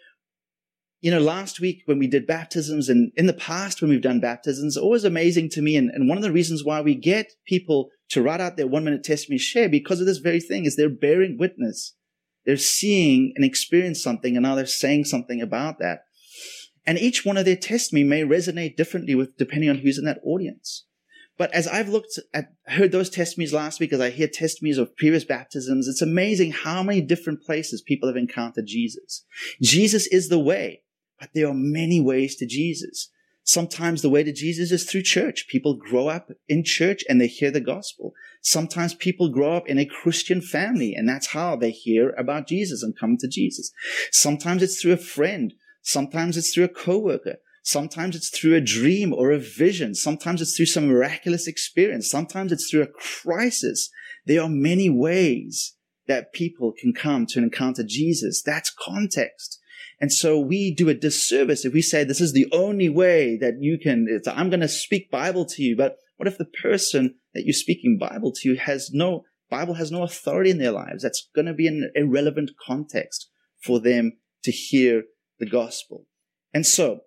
you 1.00 1.12
know, 1.12 1.20
last 1.20 1.60
week 1.60 1.82
when 1.84 2.00
we 2.00 2.08
did 2.08 2.26
baptisms 2.26 2.88
and 2.88 3.12
in 3.14 3.26
the 3.26 3.32
past 3.32 3.80
when 3.80 3.90
we've 3.90 4.02
done 4.02 4.18
baptisms, 4.18 4.76
always 4.76 5.04
amazing 5.04 5.50
to 5.50 5.62
me. 5.62 5.76
And, 5.76 5.90
and 5.90 6.08
one 6.08 6.18
of 6.18 6.24
the 6.24 6.32
reasons 6.32 6.64
why 6.64 6.80
we 6.80 6.96
get 6.96 7.30
people 7.46 7.90
to 8.08 8.22
write 8.22 8.40
out 8.40 8.56
their 8.56 8.66
one 8.66 8.82
minute 8.82 9.04
testimony 9.04 9.38
share 9.38 9.68
because 9.68 10.00
of 10.00 10.06
this 10.06 10.18
very 10.18 10.40
thing 10.40 10.64
is 10.64 10.74
they're 10.74 10.88
bearing 10.88 11.38
witness. 11.38 11.94
They're 12.46 12.56
seeing 12.56 13.32
and 13.36 13.44
experiencing 13.44 14.02
something 14.02 14.36
and 14.36 14.42
now 14.42 14.56
they're 14.56 14.66
saying 14.66 15.04
something 15.04 15.40
about 15.40 15.78
that. 15.78 16.00
And 16.86 16.98
each 16.98 17.24
one 17.24 17.36
of 17.36 17.44
their 17.44 17.56
testimony 17.56 18.04
may 18.04 18.22
resonate 18.22 18.76
differently 18.76 19.14
with 19.14 19.36
depending 19.36 19.70
on 19.70 19.78
who's 19.78 19.98
in 19.98 20.04
that 20.04 20.20
audience. 20.24 20.84
But 21.36 21.52
as 21.52 21.66
I've 21.66 21.88
looked 21.88 22.18
at, 22.32 22.52
heard 22.66 22.92
those 22.92 23.10
testimonies 23.10 23.52
last 23.52 23.80
week, 23.80 23.92
as 23.92 24.00
I 24.00 24.10
hear 24.10 24.28
testimonies 24.28 24.78
of 24.78 24.96
previous 24.96 25.24
baptisms, 25.24 25.88
it's 25.88 26.02
amazing 26.02 26.52
how 26.52 26.82
many 26.82 27.00
different 27.00 27.42
places 27.42 27.82
people 27.82 28.08
have 28.08 28.16
encountered 28.16 28.66
Jesus. 28.66 29.24
Jesus 29.60 30.06
is 30.06 30.28
the 30.28 30.38
way, 30.38 30.82
but 31.18 31.30
there 31.34 31.48
are 31.48 31.54
many 31.54 32.00
ways 32.00 32.36
to 32.36 32.46
Jesus. 32.46 33.10
Sometimes 33.42 34.00
the 34.00 34.08
way 34.08 34.22
to 34.22 34.32
Jesus 34.32 34.70
is 34.70 34.84
through 34.84 35.02
church. 35.02 35.48
People 35.48 35.74
grow 35.74 36.08
up 36.08 36.30
in 36.48 36.64
church 36.64 37.04
and 37.08 37.20
they 37.20 37.26
hear 37.26 37.50
the 37.50 37.60
gospel. 37.60 38.14
Sometimes 38.40 38.94
people 38.94 39.28
grow 39.28 39.54
up 39.54 39.68
in 39.68 39.78
a 39.78 39.84
Christian 39.84 40.40
family 40.40 40.94
and 40.94 41.06
that's 41.06 41.28
how 41.28 41.56
they 41.56 41.70
hear 41.70 42.10
about 42.10 42.46
Jesus 42.46 42.82
and 42.82 42.98
come 42.98 43.18
to 43.18 43.28
Jesus. 43.28 43.70
Sometimes 44.12 44.62
it's 44.62 44.80
through 44.80 44.92
a 44.92 44.96
friend 44.96 45.52
Sometimes 45.84 46.38
it's 46.38 46.52
through 46.52 46.64
a 46.64 46.68
coworker. 46.68 47.36
Sometimes 47.62 48.16
it's 48.16 48.30
through 48.30 48.54
a 48.56 48.60
dream 48.60 49.12
or 49.12 49.30
a 49.30 49.38
vision. 49.38 49.94
Sometimes 49.94 50.42
it's 50.42 50.56
through 50.56 50.66
some 50.66 50.88
miraculous 50.88 51.46
experience. 51.46 52.10
Sometimes 52.10 52.52
it's 52.52 52.70
through 52.70 52.82
a 52.82 52.86
crisis. 52.88 53.90
There 54.26 54.42
are 54.42 54.48
many 54.48 54.88
ways 54.90 55.76
that 56.06 56.32
people 56.32 56.72
can 56.72 56.92
come 56.94 57.26
to 57.26 57.38
encounter 57.38 57.84
Jesus. 57.86 58.42
That's 58.42 58.70
context. 58.70 59.60
And 60.00 60.12
so 60.12 60.38
we 60.38 60.74
do 60.74 60.88
a 60.88 60.94
disservice 60.94 61.64
if 61.64 61.72
we 61.72 61.82
say 61.82 62.02
this 62.02 62.20
is 62.20 62.32
the 62.32 62.48
only 62.50 62.88
way 62.88 63.36
that 63.36 63.54
you 63.60 63.78
can, 63.78 64.20
I'm 64.26 64.50
going 64.50 64.60
to 64.60 64.68
speak 64.68 65.10
Bible 65.10 65.44
to 65.46 65.62
you. 65.62 65.76
But 65.76 65.96
what 66.16 66.26
if 66.26 66.38
the 66.38 66.46
person 66.46 67.16
that 67.34 67.44
you're 67.44 67.52
speaking 67.52 67.98
Bible 67.98 68.32
to 68.40 68.56
has 68.56 68.90
no, 68.92 69.24
Bible 69.50 69.74
has 69.74 69.90
no 69.90 70.02
authority 70.02 70.50
in 70.50 70.58
their 70.58 70.72
lives? 70.72 71.02
That's 71.02 71.28
going 71.34 71.46
to 71.46 71.54
be 71.54 71.66
an 71.66 71.90
irrelevant 71.94 72.52
context 72.66 73.28
for 73.62 73.80
them 73.80 74.18
to 74.42 74.50
hear 74.50 75.04
the 75.38 75.46
gospel. 75.46 76.06
And 76.52 76.66
so, 76.66 77.00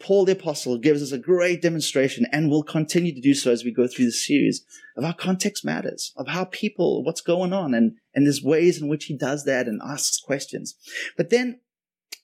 Paul 0.00 0.24
the 0.24 0.32
Apostle 0.32 0.78
gives 0.78 1.00
us 1.00 1.12
a 1.12 1.18
great 1.18 1.62
demonstration 1.62 2.26
and 2.32 2.50
will 2.50 2.64
continue 2.64 3.14
to 3.14 3.20
do 3.20 3.34
so 3.34 3.52
as 3.52 3.64
we 3.64 3.70
go 3.70 3.86
through 3.86 4.06
the 4.06 4.12
series 4.12 4.64
of 4.96 5.04
how 5.04 5.12
context 5.12 5.64
matters, 5.64 6.12
of 6.16 6.28
how 6.28 6.44
people, 6.46 7.04
what's 7.04 7.20
going 7.20 7.52
on, 7.52 7.72
and, 7.72 7.92
and 8.14 8.26
there's 8.26 8.42
ways 8.42 8.82
in 8.82 8.88
which 8.88 9.04
he 9.04 9.16
does 9.16 9.44
that 9.44 9.68
and 9.68 9.80
asks 9.82 10.18
questions. 10.20 10.74
But 11.16 11.30
then 11.30 11.60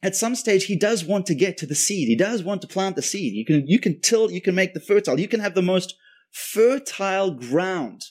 at 0.02 0.16
some 0.16 0.34
stage, 0.34 0.64
he 0.64 0.76
does 0.76 1.04
want 1.04 1.26
to 1.26 1.34
get 1.34 1.56
to 1.58 1.66
the 1.66 1.74
seed. 1.74 2.08
He 2.08 2.16
does 2.16 2.42
want 2.42 2.62
to 2.62 2.68
plant 2.68 2.96
the 2.96 3.02
seed. 3.02 3.34
You 3.34 3.44
can, 3.44 3.66
you 3.66 3.78
can 3.78 4.00
till, 4.00 4.30
you 4.30 4.40
can 4.40 4.54
make 4.54 4.74
the 4.74 4.80
fertile. 4.80 5.18
You 5.18 5.28
can 5.28 5.40
have 5.40 5.54
the 5.54 5.62
most 5.62 5.96
fertile 6.30 7.32
ground 7.32 8.02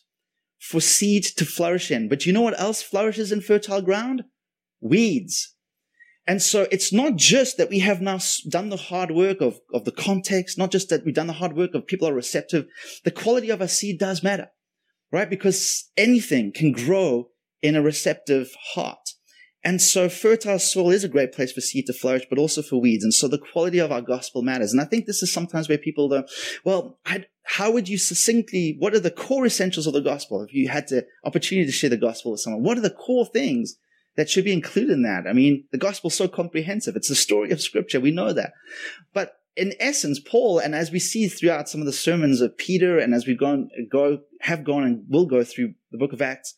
for 0.59 0.81
seed 0.81 1.23
to 1.23 1.45
flourish 1.45 1.91
in. 1.91 2.09
But 2.09 2.25
you 2.25 2.33
know 2.33 2.41
what 2.41 2.59
else 2.59 2.81
flourishes 2.81 3.31
in 3.31 3.41
fertile 3.41 3.81
ground? 3.81 4.23
Weeds. 4.81 5.55
And 6.27 6.41
so 6.41 6.67
it's 6.71 6.91
not 6.91 7.15
just 7.15 7.57
that 7.57 7.69
we 7.69 7.79
have 7.79 8.01
now 8.01 8.19
done 8.49 8.67
the 8.67 8.75
hard 8.75 9.11
work 9.11 9.39
of, 9.39 9.61
of 9.73 9.85
the 9.85 9.93
context, 9.93 10.57
not 10.57 10.71
just 10.71 10.89
that 10.89 11.05
we've 11.05 11.15
done 11.15 11.27
the 11.27 11.33
hard 11.33 11.55
work 11.55 11.73
of 11.73 11.87
people 11.87 12.07
are 12.07 12.13
receptive. 12.13 12.67
The 13.05 13.11
quality 13.11 13.49
of 13.49 13.61
our 13.61 13.67
seed 13.69 13.97
does 13.97 14.21
matter, 14.21 14.49
right? 15.09 15.29
Because 15.29 15.89
anything 15.95 16.51
can 16.53 16.73
grow 16.73 17.29
in 17.61 17.77
a 17.77 17.81
receptive 17.81 18.53
heart. 18.73 19.13
And 19.63 19.81
so 19.81 20.07
fertile 20.09 20.59
soil 20.59 20.91
is 20.91 21.03
a 21.03 21.09
great 21.09 21.31
place 21.31 21.51
for 21.51 21.61
seed 21.61 21.87
to 21.87 21.93
flourish, 21.93 22.25
but 22.29 22.37
also 22.37 22.61
for 22.61 22.79
weeds. 22.79 23.03
And 23.03 23.13
so 23.13 23.27
the 23.27 23.39
quality 23.39 23.79
of 23.79 23.91
our 23.91 24.01
gospel 24.01 24.41
matters. 24.41 24.71
And 24.71 24.81
I 24.81 24.85
think 24.85 25.05
this 25.05 25.23
is 25.23 25.31
sometimes 25.31 25.67
where 25.67 25.77
people 25.77 26.09
go, 26.09 26.23
well, 26.63 26.99
I'd, 27.05 27.27
how 27.43 27.71
would 27.71 27.87
you 27.87 27.97
succinctly, 27.97 28.75
what 28.79 28.93
are 28.93 28.99
the 28.99 29.11
core 29.11 29.45
essentials 29.45 29.87
of 29.87 29.93
the 29.93 30.01
gospel? 30.01 30.41
If 30.43 30.53
you 30.53 30.67
had 30.67 30.89
the 30.89 31.05
opportunity 31.23 31.65
to 31.65 31.71
share 31.71 31.89
the 31.89 31.97
gospel 31.97 32.31
with 32.31 32.41
someone, 32.41 32.63
what 32.63 32.77
are 32.77 32.81
the 32.81 32.89
core 32.89 33.25
things 33.25 33.77
that 34.17 34.29
should 34.29 34.43
be 34.43 34.51
included 34.51 34.91
in 34.91 35.03
that. 35.03 35.25
I 35.29 35.33
mean, 35.33 35.65
the 35.71 35.77
gospel's 35.77 36.15
so 36.15 36.27
comprehensive. 36.27 36.95
It's 36.95 37.07
the 37.07 37.15
story 37.15 37.51
of 37.51 37.61
scripture. 37.61 37.99
We 37.99 38.11
know 38.11 38.33
that. 38.33 38.51
But 39.13 39.35
in 39.55 39.73
essence, 39.79 40.19
Paul, 40.19 40.59
and 40.59 40.75
as 40.75 40.91
we 40.91 40.99
see 40.99 41.27
throughout 41.27 41.69
some 41.69 41.81
of 41.81 41.87
the 41.87 41.93
sermons 41.93 42.41
of 42.41 42.57
Peter, 42.57 42.97
and 42.97 43.13
as 43.13 43.25
we've 43.25 43.39
gone, 43.39 43.69
go, 43.89 44.19
have 44.41 44.63
gone 44.63 44.83
and 44.83 45.05
will 45.07 45.27
go 45.27 45.43
through 45.43 45.75
the 45.91 45.97
book 45.97 46.13
of 46.13 46.21
Acts, 46.21 46.55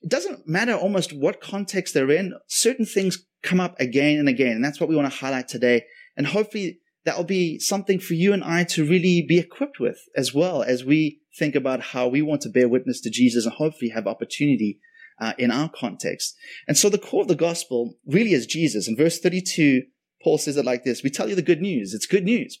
it 0.00 0.10
doesn't 0.10 0.48
matter 0.48 0.74
almost 0.74 1.12
what 1.12 1.40
context 1.40 1.92
they're 1.92 2.10
in. 2.10 2.34
Certain 2.46 2.86
things 2.86 3.26
come 3.42 3.60
up 3.60 3.78
again 3.80 4.18
and 4.18 4.28
again. 4.28 4.52
And 4.52 4.64
that's 4.64 4.80
what 4.80 4.88
we 4.88 4.96
want 4.96 5.12
to 5.12 5.18
highlight 5.18 5.48
today. 5.48 5.84
And 6.16 6.26
hopefully 6.28 6.78
that 7.04 7.16
will 7.16 7.24
be 7.24 7.58
something 7.58 7.98
for 7.98 8.14
you 8.14 8.32
and 8.32 8.44
I 8.44 8.64
to 8.64 8.84
really 8.84 9.24
be 9.28 9.38
equipped 9.38 9.80
with 9.80 9.98
as 10.16 10.32
well 10.32 10.62
as 10.62 10.84
we 10.84 11.20
think 11.36 11.56
about 11.56 11.80
how 11.80 12.06
we 12.06 12.22
want 12.22 12.42
to 12.42 12.48
bear 12.48 12.68
witness 12.68 13.00
to 13.00 13.10
Jesus 13.10 13.44
and 13.44 13.54
hopefully 13.54 13.90
have 13.90 14.06
opportunity 14.06 14.78
uh, 15.20 15.32
in 15.38 15.50
our 15.50 15.68
context. 15.68 16.34
And 16.66 16.76
so 16.76 16.88
the 16.88 16.98
core 16.98 17.22
of 17.22 17.28
the 17.28 17.34
gospel 17.34 17.96
really 18.06 18.32
is 18.32 18.46
Jesus. 18.46 18.88
In 18.88 18.96
verse 18.96 19.18
32, 19.18 19.82
Paul 20.22 20.38
says 20.38 20.56
it 20.56 20.64
like 20.64 20.84
this. 20.84 21.02
We 21.02 21.10
tell 21.10 21.28
you 21.28 21.34
the 21.34 21.42
good 21.42 21.60
news. 21.60 21.94
It's 21.94 22.06
good 22.06 22.24
news. 22.24 22.58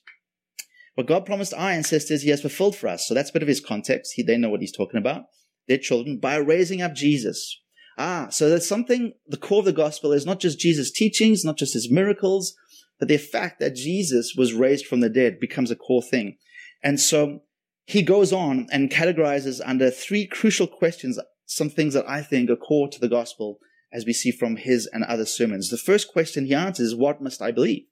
What 0.94 1.06
God 1.06 1.24
promised 1.24 1.54
our 1.54 1.70
ancestors, 1.70 2.22
he 2.22 2.30
has 2.30 2.42
fulfilled 2.42 2.76
for 2.76 2.88
us. 2.88 3.06
So 3.06 3.14
that's 3.14 3.30
a 3.30 3.32
bit 3.32 3.42
of 3.42 3.48
his 3.48 3.60
context. 3.60 4.12
He, 4.14 4.22
they 4.22 4.36
know 4.36 4.50
what 4.50 4.60
he's 4.60 4.76
talking 4.76 4.98
about. 4.98 5.24
Their 5.68 5.78
children 5.78 6.18
by 6.18 6.36
raising 6.36 6.82
up 6.82 6.94
Jesus. 6.94 7.60
Ah, 7.98 8.28
so 8.30 8.48
there's 8.48 8.66
something, 8.66 9.12
the 9.26 9.36
core 9.36 9.60
of 9.60 9.64
the 9.64 9.72
gospel 9.72 10.12
is 10.12 10.26
not 10.26 10.40
just 10.40 10.58
Jesus' 10.58 10.90
teachings, 10.90 11.44
not 11.44 11.56
just 11.56 11.74
his 11.74 11.90
miracles, 11.90 12.54
but 12.98 13.08
the 13.08 13.18
fact 13.18 13.60
that 13.60 13.74
Jesus 13.74 14.34
was 14.36 14.54
raised 14.54 14.86
from 14.86 15.00
the 15.00 15.08
dead 15.08 15.38
becomes 15.40 15.70
a 15.70 15.76
core 15.76 16.02
thing. 16.02 16.36
And 16.82 16.98
so 16.98 17.42
he 17.84 18.02
goes 18.02 18.32
on 18.32 18.66
and 18.70 18.90
categorizes 18.90 19.60
under 19.64 19.90
three 19.90 20.26
crucial 20.26 20.66
questions 20.66 21.18
some 21.46 21.70
things 21.70 21.94
that 21.94 22.08
I 22.08 22.22
think 22.22 22.50
are 22.50 22.56
core 22.56 22.88
to 22.88 23.00
the 23.00 23.08
gospel 23.08 23.58
as 23.92 24.06
we 24.06 24.12
see 24.12 24.30
from 24.30 24.56
his 24.56 24.88
and 24.92 25.04
other 25.04 25.26
sermons. 25.26 25.68
The 25.68 25.76
first 25.76 26.12
question 26.12 26.46
he 26.46 26.54
answers 26.54 26.88
is, 26.88 26.94
what 26.94 27.20
must 27.20 27.42
I 27.42 27.50
believe? 27.50 27.84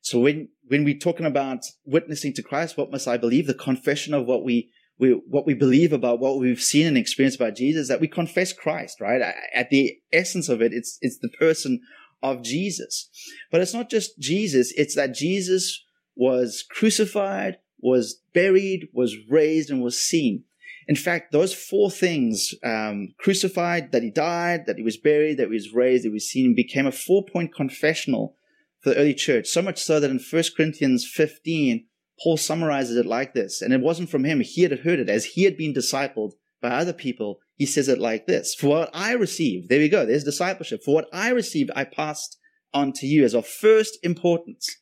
So 0.00 0.20
when, 0.20 0.48
when 0.66 0.84
we're 0.84 0.98
talking 0.98 1.26
about 1.26 1.64
witnessing 1.84 2.32
to 2.34 2.42
Christ, 2.42 2.78
what 2.78 2.90
must 2.90 3.06
I 3.06 3.18
believe? 3.18 3.46
The 3.46 3.54
confession 3.54 4.14
of 4.14 4.24
what 4.24 4.42
we, 4.42 4.70
we, 4.98 5.10
what 5.10 5.46
we 5.46 5.52
believe 5.52 5.92
about 5.92 6.20
what 6.20 6.38
we've 6.38 6.62
seen 6.62 6.86
and 6.86 6.96
experienced 6.96 7.38
about 7.38 7.56
Jesus, 7.56 7.88
that 7.88 8.00
we 8.00 8.08
confess 8.08 8.54
Christ, 8.54 9.00
right? 9.00 9.20
At 9.54 9.68
the 9.68 9.98
essence 10.12 10.48
of 10.48 10.62
it, 10.62 10.72
it's, 10.72 10.98
it's 11.02 11.18
the 11.18 11.28
person 11.28 11.80
of 12.22 12.42
Jesus. 12.42 13.10
But 13.50 13.60
it's 13.60 13.74
not 13.74 13.90
just 13.90 14.18
Jesus, 14.18 14.72
it's 14.76 14.94
that 14.94 15.14
Jesus 15.14 15.84
was 16.16 16.64
crucified, 16.70 17.58
was 17.78 18.22
buried, 18.32 18.88
was 18.92 19.16
raised, 19.28 19.70
and 19.70 19.82
was 19.82 20.00
seen. 20.00 20.44
In 20.90 20.96
fact, 20.96 21.30
those 21.30 21.54
four 21.54 21.88
things, 21.88 22.52
um, 22.64 23.14
crucified, 23.16 23.92
that 23.92 24.02
he 24.02 24.10
died, 24.10 24.66
that 24.66 24.76
he 24.76 24.82
was 24.82 24.96
buried, 24.96 25.36
that 25.36 25.46
he 25.46 25.52
was 25.52 25.72
raised, 25.72 26.02
that 26.02 26.08
he 26.08 26.14
was 26.14 26.28
seen, 26.28 26.52
became 26.52 26.84
a 26.84 26.90
four 26.90 27.24
point 27.24 27.54
confessional 27.54 28.34
for 28.80 28.90
the 28.90 28.96
early 28.96 29.14
church. 29.14 29.46
So 29.46 29.62
much 29.62 29.80
so 29.80 30.00
that 30.00 30.10
in 30.10 30.18
1 30.18 30.42
Corinthians 30.56 31.06
15, 31.06 31.86
Paul 32.20 32.36
summarizes 32.36 32.96
it 32.96 33.06
like 33.06 33.34
this. 33.34 33.62
And 33.62 33.72
it 33.72 33.80
wasn't 33.80 34.10
from 34.10 34.24
him. 34.24 34.40
He 34.40 34.62
had 34.62 34.80
heard 34.80 34.98
it 34.98 35.08
as 35.08 35.26
he 35.26 35.44
had 35.44 35.56
been 35.56 35.72
discipled 35.72 36.32
by 36.60 36.70
other 36.70 36.92
people. 36.92 37.38
He 37.54 37.66
says 37.66 37.86
it 37.86 38.00
like 38.00 38.26
this. 38.26 38.52
For 38.56 38.66
what 38.66 38.90
I 38.92 39.12
received, 39.12 39.68
there 39.68 39.78
we 39.78 39.88
go. 39.88 40.04
There's 40.04 40.24
discipleship. 40.24 40.82
For 40.82 40.92
what 40.92 41.08
I 41.12 41.30
received, 41.30 41.70
I 41.76 41.84
passed 41.84 42.36
on 42.74 42.92
to 42.94 43.06
you 43.06 43.24
as 43.24 43.34
of 43.34 43.46
first 43.46 43.96
importance 44.02 44.76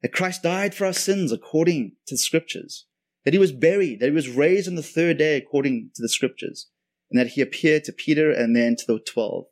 that 0.00 0.12
Christ 0.12 0.44
died 0.44 0.76
for 0.76 0.86
our 0.86 0.92
sins 0.92 1.32
according 1.32 1.96
to 2.06 2.14
the 2.14 2.18
scriptures, 2.18 2.86
that 3.24 3.34
he 3.34 3.38
was 3.38 3.52
buried, 3.52 4.00
that 4.00 4.08
he 4.08 4.14
was 4.14 4.28
raised 4.28 4.68
on 4.68 4.74
the 4.74 4.82
third 4.82 5.18
day 5.18 5.36
according 5.36 5.90
to 5.94 6.02
the 6.02 6.08
scriptures, 6.08 6.68
and 7.10 7.18
that 7.18 7.28
he 7.28 7.40
appeared 7.40 7.84
to 7.84 7.92
Peter 7.92 8.30
and 8.30 8.54
then 8.54 8.76
to 8.76 8.84
the 8.86 8.98
twelve. 8.98 9.46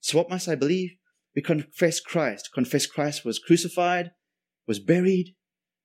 So 0.00 0.18
what 0.18 0.30
must 0.30 0.48
I 0.48 0.54
believe? 0.54 0.90
We 1.34 1.42
confess 1.42 2.00
Christ, 2.00 2.50
confess 2.52 2.86
Christ 2.86 3.24
was 3.24 3.38
crucified, 3.38 4.10
was 4.66 4.78
buried, 4.80 5.34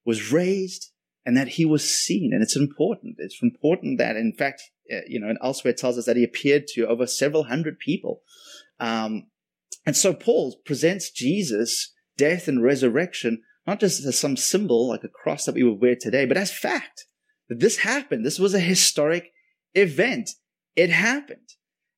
was 0.06 0.32
raised, 0.32 0.92
and 1.26 1.38
that 1.38 1.50
he 1.50 1.66
was 1.66 1.90
seen. 1.90 2.32
And 2.34 2.42
it's 2.42 2.56
important. 2.56 3.16
It's 3.20 3.40
important 3.42 3.98
that, 4.00 4.16
in 4.16 4.34
fact, 4.38 4.62
uh, 4.92 5.02
you 5.08 5.20
know, 5.20 5.30
and 5.30 5.38
elsewhere 5.44 5.74
tells 5.74 5.98
us 5.98 6.06
that 6.06 6.18
he 6.18 6.24
appeared 6.24 6.68
to 6.70 6.88
over 6.88 7.06
several 7.06 7.44
hundred 7.44 7.80
people. 7.80 8.22
Um, 8.80 9.28
and 9.86 9.96
so 9.96 10.14
Paul 10.14 10.58
presents 10.66 11.12
Jesus' 11.12 11.94
death 12.18 12.48
and 12.48 12.64
resurrection 12.64 13.44
not 13.68 13.82
just 13.82 14.04
as 14.06 14.18
some 14.18 14.38
symbol 14.38 14.88
like 14.88 15.04
a 15.04 15.10
cross 15.10 15.46
that 15.46 15.56
we 15.56 15.64
would 15.64 15.82
wear 15.82 15.96
today, 16.00 16.26
but 16.26 16.38
as 16.38 16.52
fact 16.52 17.06
that 17.50 17.60
this 17.60 17.78
happened. 17.78 18.26
This 18.26 18.40
was 18.40 18.54
a 18.54 18.60
historic 18.60 19.32
event. 19.74 20.32
It 20.76 20.90
happened. 20.90 21.50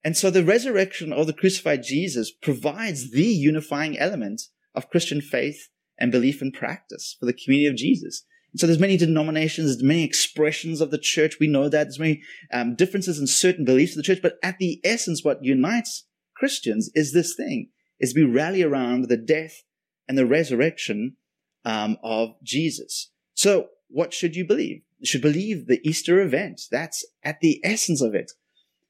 And 0.04 0.16
so 0.16 0.30
the 0.30 0.44
resurrection 0.44 1.12
of 1.12 1.28
the 1.28 1.34
crucified 1.34 1.84
Jesus 1.84 2.32
provides 2.32 3.12
the 3.12 3.26
unifying 3.26 3.98
element 3.98 4.44
of 4.74 4.90
Christian 4.90 5.22
faith 5.22 5.70
and 5.98 6.12
belief 6.12 6.42
and 6.42 6.54
practice 6.54 7.18
for 7.20 7.26
the 7.26 7.34
community 7.34 7.68
of 7.68 7.76
Jesus. 7.76 8.24
And 8.54 8.60
so 8.60 8.66
there's 8.66 8.80
many 8.80 8.98
denominations, 8.98 9.68
there's 9.68 9.84
many 9.84 10.04
expressions 10.04 10.82
of 10.82 10.92
the 10.92 10.98
church. 10.98 11.38
We 11.40 11.48
know 11.48 11.70
that 11.70 11.84
there's 11.84 12.00
many 12.00 12.22
um, 12.52 12.76
differences 12.76 13.20
in 13.20 13.28
certain 13.28 13.66
beliefs 13.66 13.92
of 13.94 13.98
the 13.98 14.04
church, 14.04 14.22
but 14.22 14.38
at 14.42 14.58
the 14.58 14.80
essence, 14.84 15.24
what 15.24 15.44
unites 15.44 16.06
Christians 16.36 16.90
is 16.96 17.14
this 17.14 17.36
thing, 17.36 17.70
is 18.00 18.16
we 18.16 18.24
rally 18.24 18.64
around 18.64 19.10
the 19.10 19.18
death 19.18 19.64
and 20.08 20.18
the 20.18 20.26
resurrection 20.26 21.18
um, 21.66 21.98
of 22.02 22.30
Jesus. 22.42 23.12
So 23.34 23.68
what 23.90 24.14
should 24.14 24.36
you 24.36 24.46
believe? 24.46 24.82
Should 25.04 25.22
believe 25.22 25.68
the 25.68 25.80
Easter 25.84 26.20
event. 26.22 26.62
That's 26.72 27.06
at 27.24 27.40
the 27.40 27.62
essence 27.64 28.02
of 28.02 28.14
it. 28.14 28.32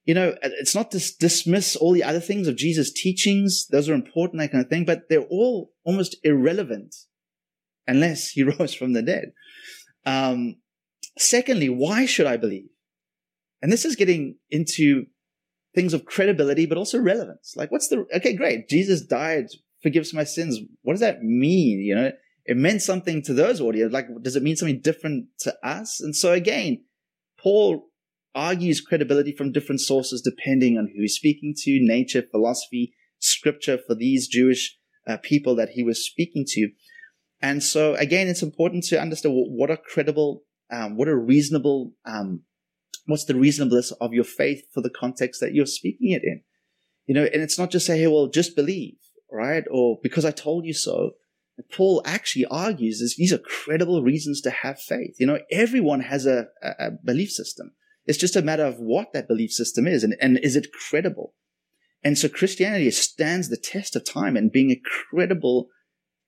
You 0.06 0.16
know, 0.16 0.36
it's 0.42 0.74
not 0.74 0.90
to 0.92 1.18
dismiss 1.20 1.76
all 1.76 1.92
the 1.92 2.04
other 2.04 2.20
things 2.20 2.48
of 2.48 2.56
Jesus' 2.56 2.92
teachings. 2.92 3.68
Those 3.68 3.90
are 3.90 3.94
important, 3.94 4.40
that 4.40 4.52
kind 4.52 4.64
of 4.64 4.70
thing, 4.70 4.86
but 4.86 5.04
they're 5.08 5.28
all 5.30 5.72
almost 5.84 6.18
irrelevant 6.24 6.96
unless 7.86 8.32
he 8.32 8.44
rose 8.60 8.74
from 8.74 8.94
the 8.94 9.04
dead. 9.04 9.34
Um, 10.06 10.56
secondly, 11.18 11.70
why 11.70 12.06
should 12.06 12.26
I 12.26 12.38
believe? 12.38 12.70
And 13.62 13.72
this 13.72 13.86
is 13.86 13.96
getting 13.96 14.38
into 14.50 15.06
things 15.76 15.94
of 15.94 16.06
credibility, 16.06 16.66
but 16.66 16.78
also 16.78 17.00
relevance. 17.00 17.54
Like, 17.56 17.72
what's 17.72 17.90
the, 17.90 18.06
okay, 18.16 18.34
great. 18.34 18.70
Jesus 18.70 19.02
died, 19.02 19.48
forgives 19.84 20.14
my 20.14 20.24
sins. 20.24 20.60
What 20.82 20.94
does 20.94 21.02
that 21.02 21.22
mean? 21.22 21.80
You 21.82 21.96
know, 21.96 22.12
it 22.50 22.58
meant 22.58 22.82
something 22.82 23.22
to 23.22 23.34
those 23.36 23.62
audience. 23.62 23.94
Like, 23.94 24.08
does 24.24 24.36
it 24.36 24.42
mean 24.42 24.56
something 24.56 24.82
different 24.82 25.28
to 25.42 25.54
us? 25.64 26.02
And 26.02 26.16
so 26.16 26.34
again, 26.34 26.84
Paul 27.40 27.90
argues 28.34 28.82
credibility 28.82 29.36
from 29.36 29.52
different 29.52 29.82
sources 29.82 30.24
depending 30.24 30.76
on 30.76 30.88
who 30.88 31.04
he's 31.04 31.14
speaking 31.14 31.54
to, 31.56 31.78
nature, 31.80 32.24
philosophy, 32.24 32.96
scripture 33.20 33.78
for 33.78 33.94
these 33.94 34.28
Jewish 34.28 34.76
uh, 35.08 35.18
people 35.22 35.56
that 35.58 35.70
he 35.70 35.84
was 35.84 36.04
speaking 36.04 36.44
to. 36.48 36.70
And 37.40 37.62
so 37.62 37.94
again, 37.94 38.28
it's 38.28 38.42
important 38.42 38.84
to 38.86 39.00
understand 39.00 39.36
what 39.36 39.70
are 39.70 39.78
credible, 39.78 40.42
um, 40.72 40.98
what 40.98 41.08
are 41.08 41.20
reasonable, 41.20 41.94
um, 42.08 42.42
what's 43.06 43.26
the 43.26 43.36
reasonableness 43.36 43.92
of 44.02 44.12
your 44.12 44.24
faith 44.24 44.64
for 44.74 44.82
the 44.82 44.90
context 44.90 45.40
that 45.42 45.54
you're 45.54 45.68
speaking 45.68 46.14
it 46.14 46.24
in. 46.24 46.42
You 47.06 47.14
know, 47.14 47.26
and 47.26 47.44
it's 47.44 47.60
not 47.60 47.70
just 47.70 47.86
say, 47.86 48.00
hey, 48.00 48.08
well, 48.08 48.26
just 48.26 48.56
believe, 48.56 48.98
right? 49.32 49.66
Or 49.70 50.00
because 50.02 50.26
I 50.26 50.32
told 50.32 50.66
you 50.66 50.74
so. 50.74 51.12
Paul 51.72 52.02
actually 52.06 52.46
argues 52.46 53.02
is 53.02 53.16
these 53.16 53.34
are 53.34 53.40
credible 53.40 54.04
reasons 54.04 54.42
to 54.42 54.50
have 54.50 54.80
faith. 54.80 55.16
You 55.20 55.28
know, 55.28 55.40
everyone 55.52 56.02
has 56.02 56.26
a, 56.26 56.48
a, 56.62 56.92
belief 56.92 57.32
system. 57.32 57.72
It's 58.06 58.18
just 58.18 58.36
a 58.36 58.42
matter 58.42 58.66
of 58.66 58.80
what 58.80 59.14
that 59.14 59.28
belief 59.28 59.52
system 59.52 59.88
is 59.88 60.04
and, 60.04 60.16
and 60.22 60.40
is 60.40 60.56
it 60.56 60.72
credible? 60.72 61.34
And 62.04 62.18
so 62.18 62.30
Christianity 62.30 62.90
stands 62.92 63.50
the 63.50 63.58
test 63.58 63.96
of 63.96 64.06
time 64.06 64.38
and 64.38 64.52
being 64.52 64.72
a 64.72 64.82
credible, 65.12 65.68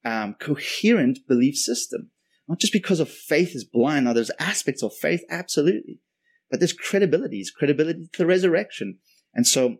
um, 0.04 0.36
coherent 0.40 1.20
belief 1.28 1.56
system. 1.56 2.12
Not 2.48 2.60
just 2.60 2.74
because 2.74 3.00
of 3.00 3.10
faith 3.10 3.56
is 3.56 3.64
blind. 3.64 4.06
Now 4.06 4.14
there's 4.14 4.32
aspects 4.40 4.84
of 4.84 4.94
faith, 4.94 5.24
absolutely. 5.30 6.02
But 6.50 6.60
there's 6.60 6.74
credibility, 6.74 7.40
it's 7.40 7.52
credibility 7.52 8.10
to 8.12 8.18
the 8.18 8.26
resurrection. 8.26 9.00
And 9.34 9.48
so 9.48 9.78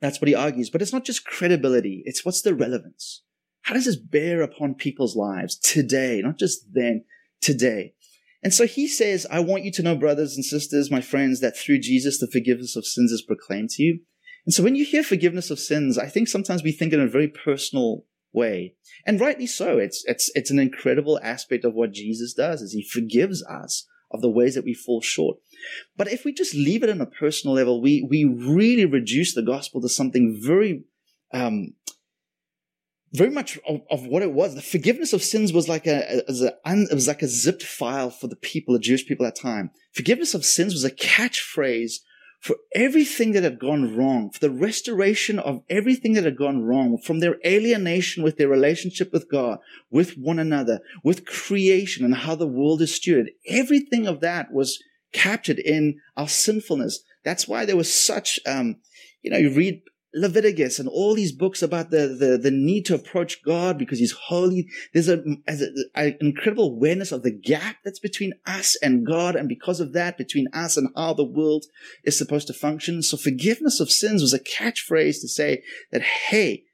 that's 0.00 0.20
what 0.20 0.28
he 0.28 0.34
argues. 0.34 0.68
But 0.70 0.82
it's 0.82 0.92
not 0.92 1.04
just 1.04 1.24
credibility. 1.24 2.02
It's 2.04 2.24
what's 2.24 2.42
the 2.42 2.54
relevance? 2.54 3.22
How 3.62 3.74
does 3.74 3.84
this 3.84 3.96
bear 3.96 4.42
upon 4.42 4.74
people's 4.74 5.16
lives 5.16 5.56
today? 5.56 6.20
Not 6.22 6.38
just 6.38 6.72
then, 6.72 7.04
today. 7.40 7.94
And 8.42 8.52
so 8.52 8.66
he 8.66 8.88
says, 8.88 9.26
I 9.30 9.40
want 9.40 9.64
you 9.64 9.70
to 9.72 9.82
know, 9.82 9.94
brothers 9.94 10.34
and 10.34 10.44
sisters, 10.44 10.90
my 10.90 11.00
friends, 11.00 11.40
that 11.40 11.56
through 11.56 11.78
Jesus, 11.78 12.18
the 12.18 12.26
forgiveness 12.26 12.74
of 12.74 12.84
sins 12.84 13.12
is 13.12 13.22
proclaimed 13.22 13.70
to 13.70 13.82
you. 13.82 14.00
And 14.44 14.52
so 14.52 14.64
when 14.64 14.74
you 14.74 14.84
hear 14.84 15.04
forgiveness 15.04 15.50
of 15.50 15.60
sins, 15.60 15.96
I 15.96 16.08
think 16.08 16.26
sometimes 16.26 16.64
we 16.64 16.72
think 16.72 16.92
in 16.92 17.00
a 17.00 17.06
very 17.06 17.28
personal 17.28 18.04
way. 18.32 18.74
And 19.06 19.20
rightly 19.20 19.46
so. 19.46 19.78
It's, 19.78 20.02
it's, 20.06 20.30
it's 20.34 20.50
an 20.50 20.58
incredible 20.58 21.20
aspect 21.22 21.64
of 21.64 21.74
what 21.74 21.92
Jesus 21.92 22.34
does 22.34 22.62
is 22.62 22.72
he 22.72 22.82
forgives 22.82 23.44
us 23.44 23.86
of 24.10 24.20
the 24.20 24.30
ways 24.30 24.56
that 24.56 24.64
we 24.64 24.74
fall 24.74 25.00
short. 25.00 25.38
But 25.96 26.10
if 26.10 26.24
we 26.24 26.32
just 26.32 26.54
leave 26.54 26.82
it 26.82 26.90
on 26.90 27.00
a 27.00 27.06
personal 27.06 27.54
level, 27.54 27.80
we, 27.80 28.06
we 28.08 28.24
really 28.24 28.84
reduce 28.84 29.34
the 29.34 29.42
gospel 29.42 29.80
to 29.80 29.88
something 29.88 30.38
very, 30.44 30.82
um, 31.32 31.74
very 33.12 33.30
much 33.30 33.58
of, 33.68 33.80
of, 33.90 34.06
what 34.06 34.22
it 34.22 34.32
was. 34.32 34.54
The 34.54 34.62
forgiveness 34.62 35.12
of 35.12 35.22
sins 35.22 35.52
was 35.52 35.68
like 35.68 35.86
a, 35.86 36.22
a, 36.28 36.32
a, 36.44 36.52
it 36.64 36.94
was 36.94 37.08
like 37.08 37.22
a 37.22 37.28
zipped 37.28 37.62
file 37.62 38.10
for 38.10 38.26
the 38.26 38.36
people, 38.36 38.74
the 38.74 38.80
Jewish 38.80 39.06
people 39.06 39.26
at 39.26 39.34
that 39.34 39.40
time. 39.40 39.70
Forgiveness 39.92 40.34
of 40.34 40.44
sins 40.44 40.72
was 40.72 40.84
a 40.84 40.90
catchphrase 40.90 41.96
for 42.40 42.56
everything 42.74 43.32
that 43.32 43.44
had 43.44 43.60
gone 43.60 43.94
wrong, 43.96 44.30
for 44.30 44.40
the 44.40 44.50
restoration 44.50 45.38
of 45.38 45.62
everything 45.70 46.14
that 46.14 46.24
had 46.24 46.36
gone 46.36 46.62
wrong, 46.62 46.98
from 46.98 47.20
their 47.20 47.36
alienation 47.46 48.24
with 48.24 48.36
their 48.36 48.48
relationship 48.48 49.12
with 49.12 49.30
God, 49.30 49.58
with 49.90 50.18
one 50.18 50.40
another, 50.40 50.80
with 51.04 51.24
creation 51.24 52.04
and 52.04 52.14
how 52.14 52.34
the 52.34 52.48
world 52.48 52.82
is 52.82 52.90
stewarded. 52.90 53.28
Everything 53.46 54.08
of 54.08 54.20
that 54.20 54.52
was 54.52 54.82
captured 55.12 55.60
in 55.60 56.00
our 56.16 56.26
sinfulness. 56.26 57.04
That's 57.24 57.46
why 57.46 57.64
there 57.64 57.76
was 57.76 57.92
such, 57.92 58.40
um, 58.44 58.76
you 59.22 59.30
know, 59.30 59.38
you 59.38 59.50
read 59.50 59.82
Leviticus 60.14 60.78
and 60.78 60.88
all 60.88 61.14
these 61.14 61.32
books 61.32 61.62
about 61.62 61.90
the, 61.90 62.08
the, 62.08 62.38
the 62.38 62.50
need 62.50 62.84
to 62.86 62.94
approach 62.94 63.42
God 63.42 63.78
because 63.78 63.98
he's 63.98 64.12
holy. 64.12 64.68
There's 64.92 65.08
a, 65.08 65.22
an 65.94 66.16
incredible 66.20 66.66
awareness 66.66 67.12
of 67.12 67.22
the 67.22 67.30
gap 67.30 67.76
that's 67.84 67.98
between 67.98 68.34
us 68.46 68.76
and 68.82 69.06
God. 69.06 69.36
And 69.36 69.48
because 69.48 69.80
of 69.80 69.92
that, 69.94 70.18
between 70.18 70.48
us 70.52 70.76
and 70.76 70.90
how 70.94 71.14
the 71.14 71.24
world 71.24 71.64
is 72.04 72.18
supposed 72.18 72.46
to 72.48 72.52
function. 72.52 73.02
So 73.02 73.16
forgiveness 73.16 73.80
of 73.80 73.90
sins 73.90 74.22
was 74.22 74.34
a 74.34 74.38
catchphrase 74.38 75.20
to 75.20 75.28
say 75.28 75.62
that, 75.90 76.02
Hey, 76.02 76.64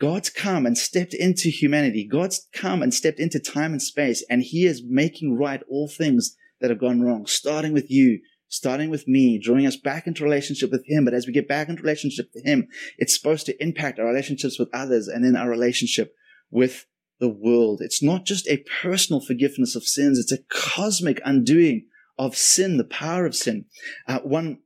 God's 0.00 0.30
come 0.30 0.66
and 0.66 0.76
stepped 0.76 1.14
into 1.14 1.48
humanity. 1.48 2.08
God's 2.10 2.48
come 2.52 2.82
and 2.82 2.92
stepped 2.92 3.20
into 3.20 3.38
time 3.38 3.72
and 3.72 3.82
space 3.82 4.24
and 4.28 4.42
he 4.42 4.66
is 4.66 4.82
making 4.84 5.36
right 5.36 5.62
all 5.68 5.88
things 5.88 6.36
that 6.60 6.70
have 6.70 6.80
gone 6.80 7.02
wrong, 7.02 7.26
starting 7.26 7.72
with 7.72 7.90
you, 7.90 8.20
starting 8.52 8.90
with 8.90 9.08
me, 9.08 9.40
drawing 9.42 9.66
us 9.66 9.76
back 9.76 10.06
into 10.06 10.22
relationship 10.22 10.70
with 10.70 10.84
Him. 10.86 11.04
But 11.04 11.14
as 11.14 11.26
we 11.26 11.32
get 11.32 11.48
back 11.48 11.68
into 11.68 11.82
relationship 11.82 12.28
with 12.34 12.44
Him, 12.44 12.68
it's 12.98 13.16
supposed 13.16 13.46
to 13.46 13.62
impact 13.62 13.98
our 13.98 14.06
relationships 14.06 14.58
with 14.58 14.68
others 14.72 15.08
and 15.08 15.24
then 15.24 15.36
our 15.36 15.48
relationship 15.48 16.14
with 16.50 16.86
the 17.18 17.28
world. 17.28 17.80
It's 17.82 18.02
not 18.02 18.26
just 18.26 18.46
a 18.48 18.64
personal 18.82 19.20
forgiveness 19.20 19.74
of 19.74 19.84
sins. 19.84 20.18
It's 20.18 20.32
a 20.32 20.44
cosmic 20.48 21.20
undoing 21.24 21.86
of 22.18 22.36
sin, 22.36 22.76
the 22.76 22.84
power 22.84 23.24
of 23.26 23.34
sin. 23.34 23.64
Uh, 24.06 24.20
one, 24.20 24.58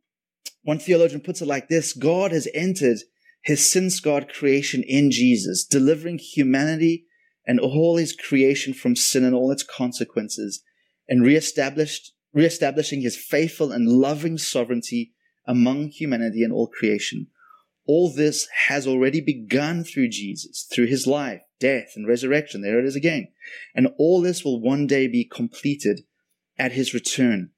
One 0.62 0.80
theologian 0.80 1.20
puts 1.20 1.40
it 1.40 1.46
like 1.46 1.68
this 1.68 1.92
God 1.92 2.32
has 2.32 2.48
entered 2.52 2.98
his 3.42 3.64
sin 3.70 3.88
scarred 3.90 4.28
creation 4.28 4.82
in 4.82 5.12
Jesus, 5.12 5.64
delivering 5.64 6.18
humanity 6.18 7.06
and 7.46 7.60
all 7.60 7.96
his 7.96 8.12
creation 8.12 8.74
from 8.74 8.96
sin 8.96 9.22
and 9.22 9.32
all 9.32 9.52
its 9.52 9.62
consequences, 9.62 10.64
and 11.08 11.22
reestablished, 11.22 12.15
reestablishing 12.36 13.00
his 13.00 13.16
faithful 13.16 13.72
and 13.72 13.88
loving 13.88 14.36
sovereignty 14.36 15.14
among 15.46 15.88
humanity 15.88 16.44
and 16.44 16.52
all 16.52 16.66
creation. 16.68 17.28
All 17.86 18.12
this 18.12 18.46
has 18.66 18.86
already 18.86 19.22
begun 19.22 19.84
through 19.84 20.08
Jesus, 20.08 20.68
through 20.70 20.86
his 20.86 21.06
life, 21.06 21.40
death, 21.58 21.92
and 21.96 22.06
resurrection. 22.06 22.60
There 22.60 22.78
it 22.78 22.84
is 22.84 22.94
again. 22.94 23.28
And 23.74 23.88
all 23.96 24.20
this 24.20 24.44
will 24.44 24.60
one 24.60 24.86
day 24.86 25.08
be 25.08 25.24
completed 25.24 26.02
at 26.58 26.72
his 26.72 26.92
return. 26.92 27.52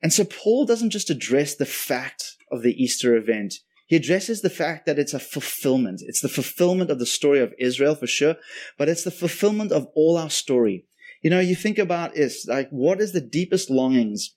And 0.00 0.12
so 0.12 0.24
Paul 0.24 0.64
doesn't 0.64 0.90
just 0.90 1.10
address 1.10 1.54
the 1.54 1.66
fact 1.66 2.36
of 2.50 2.62
the 2.62 2.82
Easter 2.82 3.14
event. 3.14 3.56
He 3.86 3.96
addresses 3.96 4.40
the 4.40 4.50
fact 4.50 4.86
that 4.86 4.98
it's 4.98 5.12
a 5.12 5.20
fulfillment. 5.20 6.00
It's 6.06 6.22
the 6.22 6.28
fulfillment 6.28 6.90
of 6.90 6.98
the 6.98 7.06
story 7.06 7.40
of 7.40 7.52
Israel 7.58 7.94
for 7.94 8.06
sure, 8.06 8.36
but 8.78 8.88
it's 8.88 9.04
the 9.04 9.10
fulfillment 9.10 9.72
of 9.72 9.88
all 9.94 10.16
our 10.16 10.30
story. 10.30 10.86
You 11.22 11.30
know, 11.30 11.40
you 11.40 11.54
think 11.54 11.78
about 11.78 12.16
is 12.16 12.46
like, 12.48 12.68
what 12.70 13.00
is 13.00 13.12
the 13.12 13.20
deepest 13.20 13.70
longings 13.70 14.34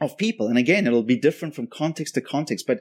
of 0.00 0.16
people? 0.16 0.46
And 0.46 0.56
again, 0.56 0.86
it'll 0.86 1.02
be 1.02 1.18
different 1.18 1.54
from 1.54 1.66
context 1.66 2.14
to 2.14 2.20
context, 2.20 2.66
but 2.66 2.80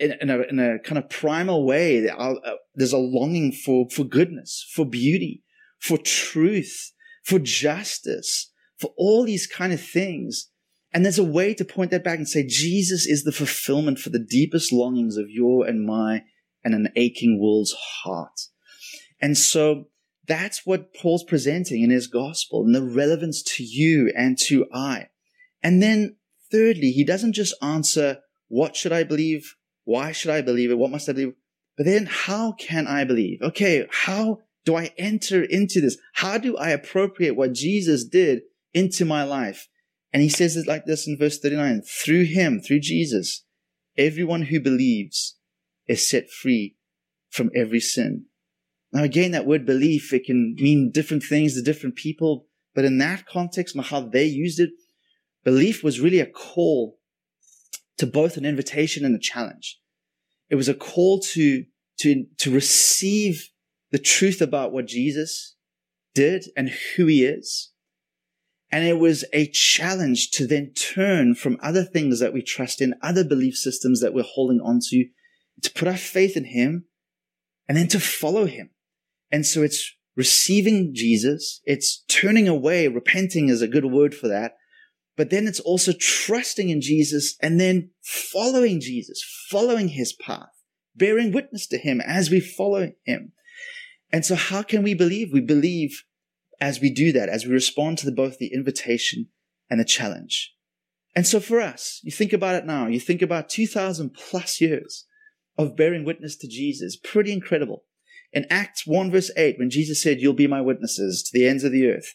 in, 0.00 0.14
in, 0.20 0.30
a, 0.30 0.40
in 0.42 0.58
a 0.58 0.78
kind 0.80 0.98
of 0.98 1.08
primal 1.08 1.64
way, 1.64 2.08
uh, 2.08 2.34
there's 2.74 2.92
a 2.92 2.98
longing 2.98 3.52
for, 3.52 3.86
for 3.90 4.04
goodness, 4.04 4.66
for 4.74 4.84
beauty, 4.84 5.42
for 5.78 5.98
truth, 5.98 6.92
for 7.22 7.38
justice, 7.38 8.50
for 8.78 8.92
all 8.96 9.24
these 9.24 9.46
kind 9.46 9.72
of 9.72 9.80
things. 9.80 10.50
And 10.92 11.04
there's 11.04 11.18
a 11.18 11.24
way 11.24 11.54
to 11.54 11.64
point 11.64 11.90
that 11.90 12.04
back 12.04 12.18
and 12.18 12.28
say, 12.28 12.46
Jesus 12.46 13.06
is 13.06 13.24
the 13.24 13.32
fulfillment 13.32 13.98
for 13.98 14.10
the 14.10 14.18
deepest 14.18 14.72
longings 14.72 15.16
of 15.16 15.28
your 15.28 15.66
and 15.66 15.84
my 15.84 16.22
and 16.64 16.74
an 16.74 16.88
aching 16.96 17.40
world's 17.40 17.72
heart. 17.72 18.40
And 19.20 19.36
so 19.36 19.88
that's 20.26 20.64
what 20.64 20.94
Paul's 20.94 21.24
presenting 21.24 21.82
in 21.82 21.90
his 21.90 22.06
gospel 22.06 22.64
and 22.64 22.74
the 22.74 22.82
relevance 22.82 23.42
to 23.56 23.64
you 23.64 24.12
and 24.16 24.38
to 24.46 24.66
I. 24.72 25.08
And 25.62 25.82
then 25.82 26.16
thirdly, 26.50 26.90
he 26.90 27.04
doesn't 27.04 27.32
just 27.32 27.54
answer, 27.62 28.18
what 28.48 28.76
should 28.76 28.92
I 28.92 29.04
believe? 29.04 29.54
Why 29.84 30.12
should 30.12 30.30
I 30.30 30.40
believe 30.40 30.70
it? 30.70 30.78
What 30.78 30.90
must 30.90 31.08
I 31.08 31.12
believe? 31.12 31.34
But 31.76 31.86
then 31.86 32.06
how 32.06 32.52
can 32.52 32.86
I 32.86 33.04
believe? 33.04 33.42
Okay, 33.42 33.86
how 33.90 34.38
do 34.64 34.76
I 34.76 34.92
enter 34.96 35.42
into 35.42 35.80
this? 35.80 35.98
How 36.14 36.38
do 36.38 36.56
I 36.56 36.70
appropriate 36.70 37.36
what 37.36 37.52
Jesus 37.52 38.04
did 38.04 38.42
into 38.72 39.04
my 39.04 39.24
life? 39.24 39.68
And 40.12 40.22
he 40.22 40.28
says 40.28 40.56
it 40.56 40.66
like 40.66 40.84
this 40.84 41.06
in 41.08 41.18
verse 41.18 41.38
39 41.38 41.82
through 41.82 42.24
him, 42.24 42.60
through 42.60 42.80
Jesus, 42.80 43.44
everyone 43.98 44.42
who 44.42 44.60
believes 44.60 45.36
is 45.86 46.08
set 46.08 46.30
free 46.30 46.76
from 47.30 47.50
every 47.54 47.80
sin. 47.80 48.26
Now, 48.94 49.02
again, 49.02 49.32
that 49.32 49.46
word 49.46 49.66
belief, 49.66 50.12
it 50.12 50.24
can 50.24 50.54
mean 50.54 50.92
different 50.92 51.24
things 51.24 51.54
to 51.54 51.62
different 51.62 51.96
people, 51.96 52.46
but 52.76 52.84
in 52.84 52.98
that 52.98 53.26
context 53.26 53.76
how 53.76 54.00
they 54.00 54.24
used 54.24 54.60
it, 54.60 54.70
belief 55.42 55.82
was 55.82 56.00
really 56.00 56.20
a 56.20 56.26
call 56.26 57.00
to 57.98 58.06
both 58.06 58.36
an 58.36 58.44
invitation 58.44 59.04
and 59.04 59.14
a 59.14 59.18
challenge. 59.18 59.80
It 60.48 60.54
was 60.54 60.68
a 60.68 60.74
call 60.74 61.18
to, 61.32 61.64
to, 61.98 62.24
to 62.38 62.50
receive 62.52 63.50
the 63.90 63.98
truth 63.98 64.40
about 64.40 64.72
what 64.72 64.86
Jesus 64.86 65.56
did 66.14 66.44
and 66.56 66.70
who 66.96 67.06
he 67.06 67.24
is. 67.24 67.72
And 68.70 68.84
it 68.84 68.98
was 68.98 69.24
a 69.32 69.48
challenge 69.48 70.30
to 70.32 70.46
then 70.46 70.72
turn 70.72 71.34
from 71.34 71.58
other 71.60 71.82
things 71.82 72.20
that 72.20 72.32
we 72.32 72.42
trust 72.42 72.80
in, 72.80 72.94
other 73.02 73.24
belief 73.24 73.56
systems 73.56 74.00
that 74.00 74.14
we're 74.14 74.22
holding 74.22 74.60
on 74.60 74.78
to, 74.90 75.06
to 75.62 75.72
put 75.72 75.88
our 75.88 75.96
faith 75.96 76.36
in 76.36 76.44
him 76.44 76.84
and 77.68 77.76
then 77.76 77.88
to 77.88 77.98
follow 77.98 78.46
him. 78.46 78.70
And 79.34 79.44
so 79.44 79.64
it's 79.64 79.92
receiving 80.14 80.92
Jesus. 80.94 81.60
It's 81.64 82.04
turning 82.06 82.46
away. 82.46 82.86
Repenting 82.86 83.48
is 83.48 83.62
a 83.62 83.66
good 83.66 83.84
word 83.84 84.14
for 84.14 84.28
that. 84.28 84.52
But 85.16 85.30
then 85.30 85.48
it's 85.48 85.58
also 85.58 85.92
trusting 85.98 86.68
in 86.68 86.80
Jesus 86.80 87.34
and 87.42 87.58
then 87.58 87.90
following 88.00 88.80
Jesus, 88.80 89.24
following 89.50 89.88
his 89.88 90.12
path, 90.12 90.52
bearing 90.94 91.32
witness 91.32 91.66
to 91.66 91.78
him 91.78 92.00
as 92.00 92.30
we 92.30 92.38
follow 92.38 92.92
him. 93.04 93.32
And 94.12 94.24
so 94.24 94.36
how 94.36 94.62
can 94.62 94.84
we 94.84 94.94
believe? 94.94 95.32
We 95.32 95.40
believe 95.40 96.04
as 96.60 96.80
we 96.80 96.90
do 96.90 97.10
that, 97.10 97.28
as 97.28 97.44
we 97.44 97.50
respond 97.50 97.98
to 97.98 98.06
the, 98.06 98.12
both 98.12 98.38
the 98.38 98.54
invitation 98.54 99.30
and 99.68 99.80
the 99.80 99.84
challenge. 99.84 100.54
And 101.12 101.26
so 101.26 101.40
for 101.40 101.60
us, 101.60 101.98
you 102.04 102.12
think 102.12 102.32
about 102.32 102.54
it 102.54 102.66
now, 102.66 102.86
you 102.86 103.00
think 103.00 103.20
about 103.20 103.48
2000 103.48 104.14
plus 104.14 104.60
years 104.60 105.06
of 105.58 105.76
bearing 105.76 106.04
witness 106.04 106.36
to 106.36 106.46
Jesus. 106.46 106.96
Pretty 106.96 107.32
incredible. 107.32 107.82
In 108.34 108.46
Acts 108.50 108.84
1 108.84 109.12
verse 109.12 109.30
8, 109.36 109.58
when 109.58 109.70
Jesus 109.70 110.02
said, 110.02 110.20
you'll 110.20 110.34
be 110.34 110.48
my 110.48 110.60
witnesses 110.60 111.22
to 111.22 111.30
the 111.32 111.46
ends 111.46 111.62
of 111.62 111.70
the 111.70 111.88
earth, 111.88 112.14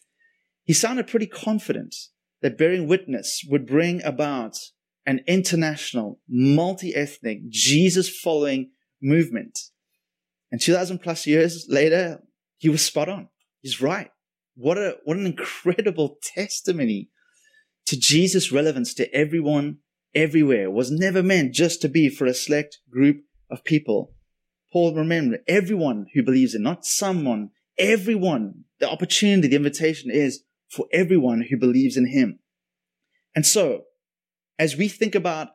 he 0.65 0.73
sounded 0.73 1.07
pretty 1.07 1.25
confident 1.25 1.95
that 2.41 2.57
bearing 2.57 2.87
witness 2.87 3.41
would 3.49 3.65
bring 3.65 4.03
about 4.03 4.57
an 5.05 5.21
international, 5.27 6.19
multi-ethnic, 6.27 7.49
Jesus-following 7.49 8.71
movement. 9.01 9.57
And 10.51 10.61
2000 10.61 10.99
plus 10.99 11.25
years 11.25 11.65
later, 11.69 12.21
he 12.57 12.69
was 12.69 12.85
spot 12.85 13.07
on. 13.07 13.29
He's 13.61 13.81
right. 13.81 14.11
What 14.55 14.77
a, 14.77 14.97
what 15.05 15.17
an 15.17 15.25
incredible 15.25 16.17
testimony 16.21 17.09
to 17.85 17.97
Jesus' 17.97 18.51
relevance 18.51 18.93
to 18.95 19.11
everyone, 19.15 19.77
everywhere. 20.13 20.65
It 20.65 20.73
was 20.73 20.91
never 20.91 21.23
meant 21.23 21.53
just 21.53 21.81
to 21.81 21.89
be 21.89 22.09
for 22.09 22.25
a 22.25 22.33
select 22.33 22.79
group 22.91 23.21
of 23.49 23.63
people. 23.63 24.13
Paul, 24.71 24.93
remember, 24.93 25.39
everyone 25.47 26.07
who 26.13 26.23
believes 26.23 26.53
in, 26.53 26.61
not 26.61 26.85
someone, 26.85 27.51
everyone, 27.77 28.65
the 28.79 28.89
opportunity, 28.89 29.47
the 29.47 29.55
invitation 29.55 30.11
is 30.11 30.43
for 30.69 30.85
everyone 30.93 31.45
who 31.49 31.57
believes 31.57 31.97
in 31.97 32.07
him. 32.07 32.39
And 33.35 33.45
so, 33.45 33.85
as 34.59 34.75
we 34.75 34.87
think 34.87 35.15
about 35.15 35.49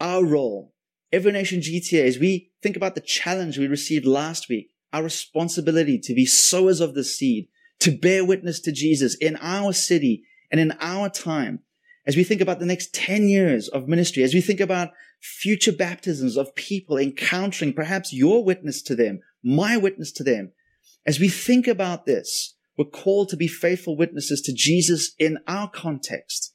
our 0.00 0.24
role, 0.24 0.74
Every 1.12 1.32
Nation 1.32 1.60
GTA, 1.60 2.06
as 2.06 2.18
we 2.18 2.52
think 2.62 2.76
about 2.76 2.94
the 2.94 3.00
challenge 3.00 3.58
we 3.58 3.66
received 3.66 4.06
last 4.06 4.48
week, 4.48 4.70
our 4.92 5.02
responsibility 5.02 5.98
to 5.98 6.14
be 6.14 6.24
sowers 6.24 6.80
of 6.80 6.94
the 6.94 7.02
seed, 7.02 7.48
to 7.80 7.90
bear 7.90 8.24
witness 8.24 8.60
to 8.60 8.72
Jesus 8.72 9.16
in 9.16 9.36
our 9.40 9.72
city 9.72 10.24
and 10.50 10.60
in 10.60 10.72
our 10.80 11.08
time, 11.08 11.60
as 12.06 12.16
we 12.16 12.24
think 12.24 12.40
about 12.40 12.60
the 12.60 12.66
next 12.66 12.94
10 12.94 13.28
years 13.28 13.68
of 13.68 13.88
ministry, 13.88 14.22
as 14.22 14.34
we 14.34 14.40
think 14.40 14.60
about 14.60 14.90
future 15.20 15.72
baptisms 15.72 16.36
of 16.36 16.54
people 16.54 16.96
encountering 16.96 17.72
perhaps 17.72 18.12
your 18.12 18.44
witness 18.44 18.82
to 18.82 18.94
them, 18.94 19.20
my 19.42 19.76
witness 19.76 20.12
to 20.12 20.24
them, 20.24 20.52
as 21.06 21.20
we 21.20 21.28
think 21.28 21.66
about 21.66 22.06
this, 22.06 22.56
we're 22.76 22.84
called 22.84 23.28
to 23.30 23.36
be 23.36 23.48
faithful 23.48 23.96
witnesses 23.96 24.40
to 24.42 24.54
Jesus 24.54 25.12
in 25.18 25.38
our 25.46 25.68
context. 25.68 26.54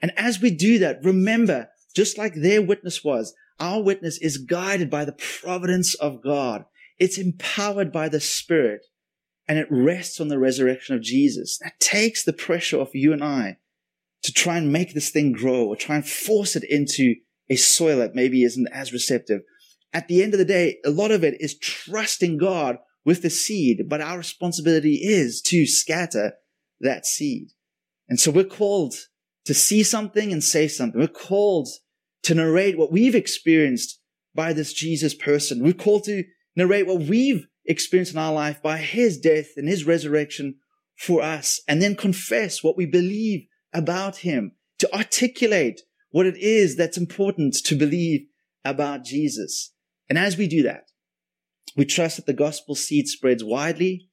And 0.00 0.12
as 0.16 0.40
we 0.40 0.50
do 0.50 0.78
that, 0.78 1.04
remember, 1.04 1.68
just 1.94 2.18
like 2.18 2.34
their 2.34 2.62
witness 2.62 3.04
was, 3.04 3.34
our 3.58 3.82
witness 3.82 4.18
is 4.18 4.38
guided 4.38 4.90
by 4.90 5.04
the 5.04 5.12
providence 5.12 5.94
of 5.94 6.22
God. 6.22 6.64
It's 6.98 7.18
empowered 7.18 7.92
by 7.92 8.08
the 8.08 8.20
Spirit 8.20 8.86
and 9.46 9.58
it 9.58 9.66
rests 9.70 10.20
on 10.20 10.28
the 10.28 10.38
resurrection 10.38 10.94
of 10.94 11.02
Jesus. 11.02 11.58
That 11.58 11.78
takes 11.80 12.24
the 12.24 12.32
pressure 12.32 12.80
off 12.80 12.94
you 12.94 13.12
and 13.12 13.22
I 13.22 13.58
to 14.22 14.32
try 14.32 14.56
and 14.56 14.72
make 14.72 14.94
this 14.94 15.10
thing 15.10 15.32
grow 15.32 15.66
or 15.66 15.76
try 15.76 15.96
and 15.96 16.08
force 16.08 16.56
it 16.56 16.64
into 16.68 17.16
a 17.50 17.56
soil 17.56 17.98
that 17.98 18.14
maybe 18.14 18.44
isn't 18.44 18.68
as 18.72 18.92
receptive. 18.92 19.42
At 19.92 20.08
the 20.08 20.22
end 20.22 20.32
of 20.32 20.38
the 20.38 20.44
day, 20.44 20.78
a 20.84 20.90
lot 20.90 21.10
of 21.10 21.24
it 21.24 21.40
is 21.40 21.58
trusting 21.58 22.38
God 22.38 22.78
with 23.04 23.22
the 23.22 23.30
seed, 23.30 23.88
but 23.88 24.00
our 24.00 24.16
responsibility 24.16 25.00
is 25.02 25.42
to 25.42 25.66
scatter 25.66 26.34
that 26.80 27.04
seed. 27.04 27.48
And 28.08 28.18
so 28.18 28.30
we're 28.30 28.44
called 28.44 28.94
to 29.46 29.54
see 29.54 29.82
something 29.82 30.32
and 30.32 30.44
say 30.44 30.68
something. 30.68 31.00
We're 31.00 31.08
called 31.08 31.68
to 32.22 32.34
narrate 32.34 32.78
what 32.78 32.92
we've 32.92 33.14
experienced 33.14 34.00
by 34.34 34.52
this 34.52 34.72
Jesus 34.72 35.14
person. 35.14 35.62
We're 35.62 35.72
called 35.72 36.04
to 36.04 36.24
narrate 36.54 36.86
what 36.86 37.00
we've 37.00 37.46
experienced 37.64 38.12
in 38.12 38.18
our 38.18 38.32
life 38.32 38.62
by 38.62 38.78
his 38.78 39.18
death 39.18 39.48
and 39.56 39.68
his 39.68 39.86
resurrection 39.86 40.56
for 40.96 41.22
us, 41.22 41.60
and 41.66 41.80
then 41.80 41.96
confess 41.96 42.62
what 42.62 42.76
we 42.76 42.84
believe 42.84 43.46
about 43.72 44.18
him, 44.18 44.52
to 44.78 44.94
articulate 44.94 45.80
what 46.10 46.26
it 46.26 46.36
is 46.36 46.76
that's 46.76 46.98
important 46.98 47.54
to 47.64 47.74
believe 47.74 48.26
about 48.64 49.04
Jesus. 49.04 49.72
And 50.08 50.18
as 50.18 50.36
we 50.36 50.46
do 50.46 50.62
that, 50.64 50.84
we 51.76 51.84
trust 51.84 52.16
that 52.16 52.26
the 52.26 52.32
gospel 52.32 52.74
seed 52.74 53.06
spreads 53.06 53.44
widely. 53.44 54.08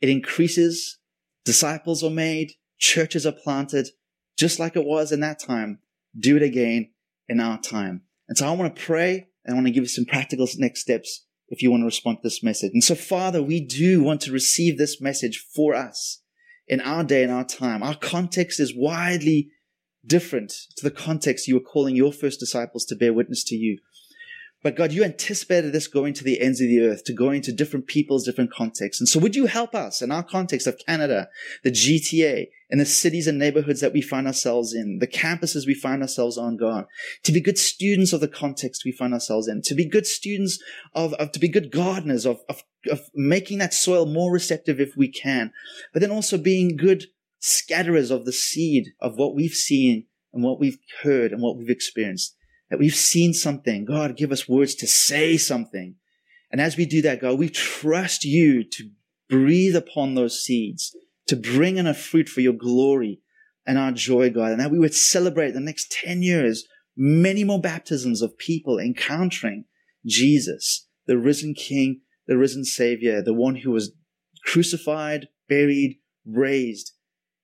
It 0.00 0.08
increases. 0.08 0.98
Disciples 1.44 2.02
are 2.02 2.10
made. 2.10 2.52
Churches 2.78 3.26
are 3.26 3.32
planted, 3.32 3.88
just 4.36 4.58
like 4.58 4.76
it 4.76 4.84
was 4.84 5.12
in 5.12 5.20
that 5.20 5.38
time. 5.38 5.78
Do 6.18 6.36
it 6.36 6.42
again 6.42 6.90
in 7.28 7.38
our 7.38 7.60
time. 7.60 8.02
And 8.28 8.36
so 8.36 8.48
I 8.48 8.52
want 8.52 8.74
to 8.74 8.82
pray 8.82 9.28
and 9.44 9.52
I 9.52 9.54
want 9.54 9.66
to 9.66 9.72
give 9.72 9.84
you 9.84 9.88
some 9.88 10.04
practical 10.04 10.48
next 10.56 10.80
steps 10.80 11.26
if 11.48 11.62
you 11.62 11.70
want 11.70 11.82
to 11.82 11.86
respond 11.86 12.18
to 12.18 12.22
this 12.24 12.42
message. 12.42 12.72
And 12.72 12.82
so, 12.82 12.94
Father, 12.94 13.42
we 13.42 13.60
do 13.60 14.02
want 14.02 14.20
to 14.22 14.32
receive 14.32 14.78
this 14.78 15.00
message 15.00 15.44
for 15.54 15.74
us 15.74 16.22
in 16.66 16.80
our 16.80 17.04
day 17.04 17.22
and 17.22 17.32
our 17.32 17.44
time. 17.44 17.82
Our 17.82 17.94
context 17.94 18.58
is 18.58 18.74
widely 18.74 19.50
different 20.06 20.50
to 20.76 20.84
the 20.84 20.90
context 20.90 21.48
you 21.48 21.54
were 21.54 21.60
calling 21.60 21.96
your 21.96 22.12
first 22.12 22.40
disciples 22.40 22.84
to 22.86 22.96
bear 22.96 23.12
witness 23.12 23.44
to 23.44 23.54
you. 23.54 23.78
But 24.62 24.76
God, 24.76 24.92
you 24.92 25.02
anticipated 25.02 25.72
this 25.72 25.88
going 25.88 26.14
to 26.14 26.24
the 26.24 26.40
ends 26.40 26.60
of 26.60 26.68
the 26.68 26.82
earth, 26.82 27.02
to 27.04 27.12
going 27.12 27.42
to 27.42 27.52
different 27.52 27.88
people's 27.88 28.24
different 28.24 28.52
contexts. 28.52 29.00
And 29.00 29.08
so 29.08 29.18
would 29.18 29.34
you 29.34 29.46
help 29.46 29.74
us 29.74 30.00
in 30.00 30.12
our 30.12 30.22
context 30.22 30.68
of 30.68 30.78
Canada, 30.86 31.28
the 31.64 31.72
GTA, 31.72 32.46
in 32.70 32.78
the 32.78 32.86
cities 32.86 33.26
and 33.26 33.38
neighborhoods 33.38 33.80
that 33.80 33.92
we 33.92 34.00
find 34.00 34.26
ourselves 34.26 34.72
in, 34.72 34.98
the 35.00 35.06
campuses 35.08 35.66
we 35.66 35.74
find 35.74 36.00
ourselves 36.00 36.38
on, 36.38 36.56
God, 36.56 36.86
to 37.24 37.32
be 37.32 37.40
good 37.40 37.58
students 37.58 38.12
of 38.12 38.20
the 38.20 38.28
context 38.28 38.84
we 38.84 38.92
find 38.92 39.12
ourselves 39.12 39.48
in, 39.48 39.62
to 39.62 39.74
be 39.74 39.84
good 39.84 40.06
students 40.06 40.62
of, 40.94 41.12
of 41.14 41.32
to 41.32 41.40
be 41.40 41.48
good 41.48 41.72
gardeners 41.72 42.24
of, 42.24 42.40
of, 42.48 42.62
of 42.88 43.00
making 43.14 43.58
that 43.58 43.74
soil 43.74 44.06
more 44.06 44.32
receptive 44.32 44.80
if 44.80 44.96
we 44.96 45.08
can, 45.08 45.52
but 45.92 46.00
then 46.00 46.12
also 46.12 46.38
being 46.38 46.76
good 46.76 47.06
scatterers 47.42 48.10
of 48.10 48.24
the 48.24 48.32
seed 48.32 48.86
of 49.00 49.16
what 49.16 49.34
we've 49.34 49.52
seen 49.52 50.06
and 50.32 50.42
what 50.42 50.60
we've 50.60 50.78
heard 51.02 51.32
and 51.32 51.42
what 51.42 51.58
we've 51.58 51.68
experienced 51.68 52.36
that 52.72 52.78
we've 52.78 52.94
seen 52.94 53.34
something. 53.34 53.84
God, 53.84 54.16
give 54.16 54.32
us 54.32 54.48
words 54.48 54.74
to 54.76 54.86
say 54.86 55.36
something. 55.36 55.96
And 56.50 56.58
as 56.58 56.74
we 56.74 56.86
do 56.86 57.02
that, 57.02 57.20
God, 57.20 57.38
we 57.38 57.50
trust 57.50 58.24
you 58.24 58.64
to 58.64 58.90
breathe 59.28 59.76
upon 59.76 60.14
those 60.14 60.42
seeds, 60.42 60.96
to 61.26 61.36
bring 61.36 61.76
in 61.76 61.86
a 61.86 61.92
fruit 61.92 62.30
for 62.30 62.40
your 62.40 62.54
glory 62.54 63.20
and 63.66 63.76
our 63.76 63.92
joy, 63.92 64.30
God. 64.30 64.52
And 64.52 64.60
that 64.60 64.70
we 64.70 64.78
would 64.78 64.94
celebrate 64.94 65.50
the 65.50 65.60
next 65.60 65.92
10 65.92 66.22
years, 66.22 66.66
many 66.96 67.44
more 67.44 67.60
baptisms 67.60 68.22
of 68.22 68.38
people 68.38 68.78
encountering 68.78 69.66
Jesus, 70.06 70.88
the 71.06 71.18
risen 71.18 71.52
King, 71.52 72.00
the 72.26 72.38
risen 72.38 72.64
Savior, 72.64 73.20
the 73.20 73.34
one 73.34 73.56
who 73.56 73.70
was 73.70 73.92
crucified, 74.46 75.28
buried, 75.46 75.98
raised, 76.24 76.92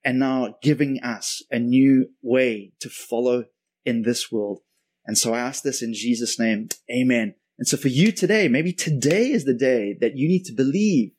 and 0.09 0.18
now 0.18 0.55
giving 0.62 0.99
us 1.03 1.42
a 1.51 1.59
new 1.59 2.09
way 2.23 2.73
to 2.81 2.88
follow 2.88 3.44
in 3.85 4.01
this 4.01 4.33
world. 4.33 4.61
And 5.05 5.18
so 5.18 5.35
I 5.35 5.40
ask 5.40 5.62
this 5.62 5.83
in 5.83 5.92
Jesus' 5.92 6.38
name. 6.38 6.71
Amen. 6.90 7.35
And 7.59 7.68
so 7.68 7.77
for 7.77 7.88
you 7.88 8.11
today, 8.11 8.49
maybe 8.49 8.73
today 8.73 9.29
is 9.29 9.44
the 9.44 9.53
day 9.53 9.94
that 10.01 10.16
you 10.16 10.27
need 10.27 10.44
to 10.44 10.55
believe, 10.55 11.11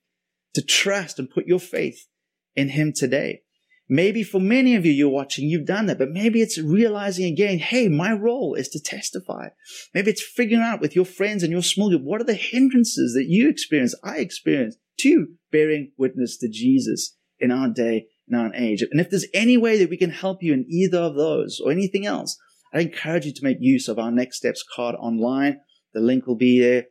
to 0.56 0.64
trust 0.64 1.20
and 1.20 1.30
put 1.30 1.46
your 1.46 1.60
faith 1.60 2.08
in 2.56 2.70
him 2.70 2.92
today. 2.92 3.44
Maybe 3.88 4.24
for 4.24 4.40
many 4.40 4.76
of 4.76 4.88
you, 4.88 4.92
you're 4.92 5.08
watching, 5.10 5.48
you've 5.48 5.68
done 5.68 5.86
that, 5.86 6.00
but 6.00 6.10
maybe 6.10 6.42
it's 6.42 6.58
realizing 6.58 7.32
again, 7.32 7.60
hey, 7.60 7.90
my 7.90 8.12
role 8.12 8.56
is 8.56 8.70
to 8.70 8.82
testify. 8.82 9.50
Maybe 9.94 10.10
it's 10.10 10.24
figuring 10.24 10.64
out 10.64 10.82
with 10.82 10.96
your 10.96 11.06
friends 11.06 11.44
and 11.44 11.52
your 11.52 11.62
small 11.62 11.90
group, 11.90 12.02
what 12.02 12.22
are 12.22 12.26
the 12.26 12.34
hindrances 12.34 13.14
that 13.14 13.28
you 13.28 13.52
experience, 13.52 13.94
I 14.04 14.18
experience 14.18 14.78
to 15.02 15.28
bearing 15.52 15.92
witness 15.96 16.38
to 16.40 16.50
Jesus 16.50 17.16
in 17.40 17.52
our 17.52 17.70
day, 17.70 18.08
in 18.30 18.36
our 18.36 18.54
age. 18.54 18.82
And 18.82 19.02
if 19.02 19.10
there's 19.10 19.26
any 19.34 19.58
way 19.58 19.80
that 19.80 19.90
we 19.90 19.98
can 19.98 20.12
help 20.12 20.44
you 20.44 20.54
in 20.54 20.66
either 20.70 21.00
of 21.00 21.16
those 21.16 21.60
or 21.64 21.72
anything 21.72 22.06
else, 22.06 22.38
I 22.74 22.82
encourage 22.82 23.26
you 23.26 23.34
to 23.34 23.44
make 23.44 23.58
use 23.60 23.88
of 23.88 23.98
our 23.98 24.12
Next 24.12 24.38
Steps 24.38 24.64
card 24.76 24.96
online. 24.96 25.62
The 25.94 26.02
link 26.02 26.28
will 26.28 26.36
be 26.36 26.60
there. 26.60 26.86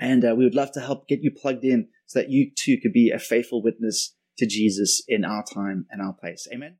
And 0.00 0.24
uh, 0.24 0.34
we 0.36 0.44
would 0.44 0.54
love 0.54 0.72
to 0.72 0.80
help 0.80 1.06
get 1.06 1.22
you 1.22 1.30
plugged 1.30 1.64
in 1.64 1.88
so 2.06 2.20
that 2.20 2.30
you 2.30 2.50
too 2.56 2.78
could 2.82 2.92
be 2.92 3.10
a 3.10 3.18
faithful 3.18 3.62
witness 3.62 4.14
to 4.38 4.46
Jesus 4.46 5.02
in 5.06 5.24
our 5.24 5.44
time 5.44 5.86
and 5.90 6.02
our 6.02 6.14
place. 6.14 6.48
Amen. 6.52 6.78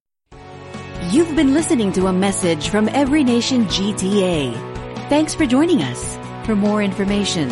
You've 1.10 1.36
been 1.36 1.52
listening 1.52 1.92
to 1.92 2.06
a 2.06 2.12
message 2.12 2.68
from 2.68 2.88
Every 2.88 3.22
Nation 3.22 3.66
GTA. 3.66 4.54
Thanks 5.08 5.34
for 5.34 5.46
joining 5.46 5.82
us. 5.82 6.16
For 6.46 6.56
more 6.56 6.82
information, 6.82 7.50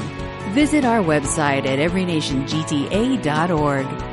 visit 0.53 0.85
our 0.85 1.03
website 1.03 1.67
at 1.67 1.79
everynationgta.org. 1.79 4.10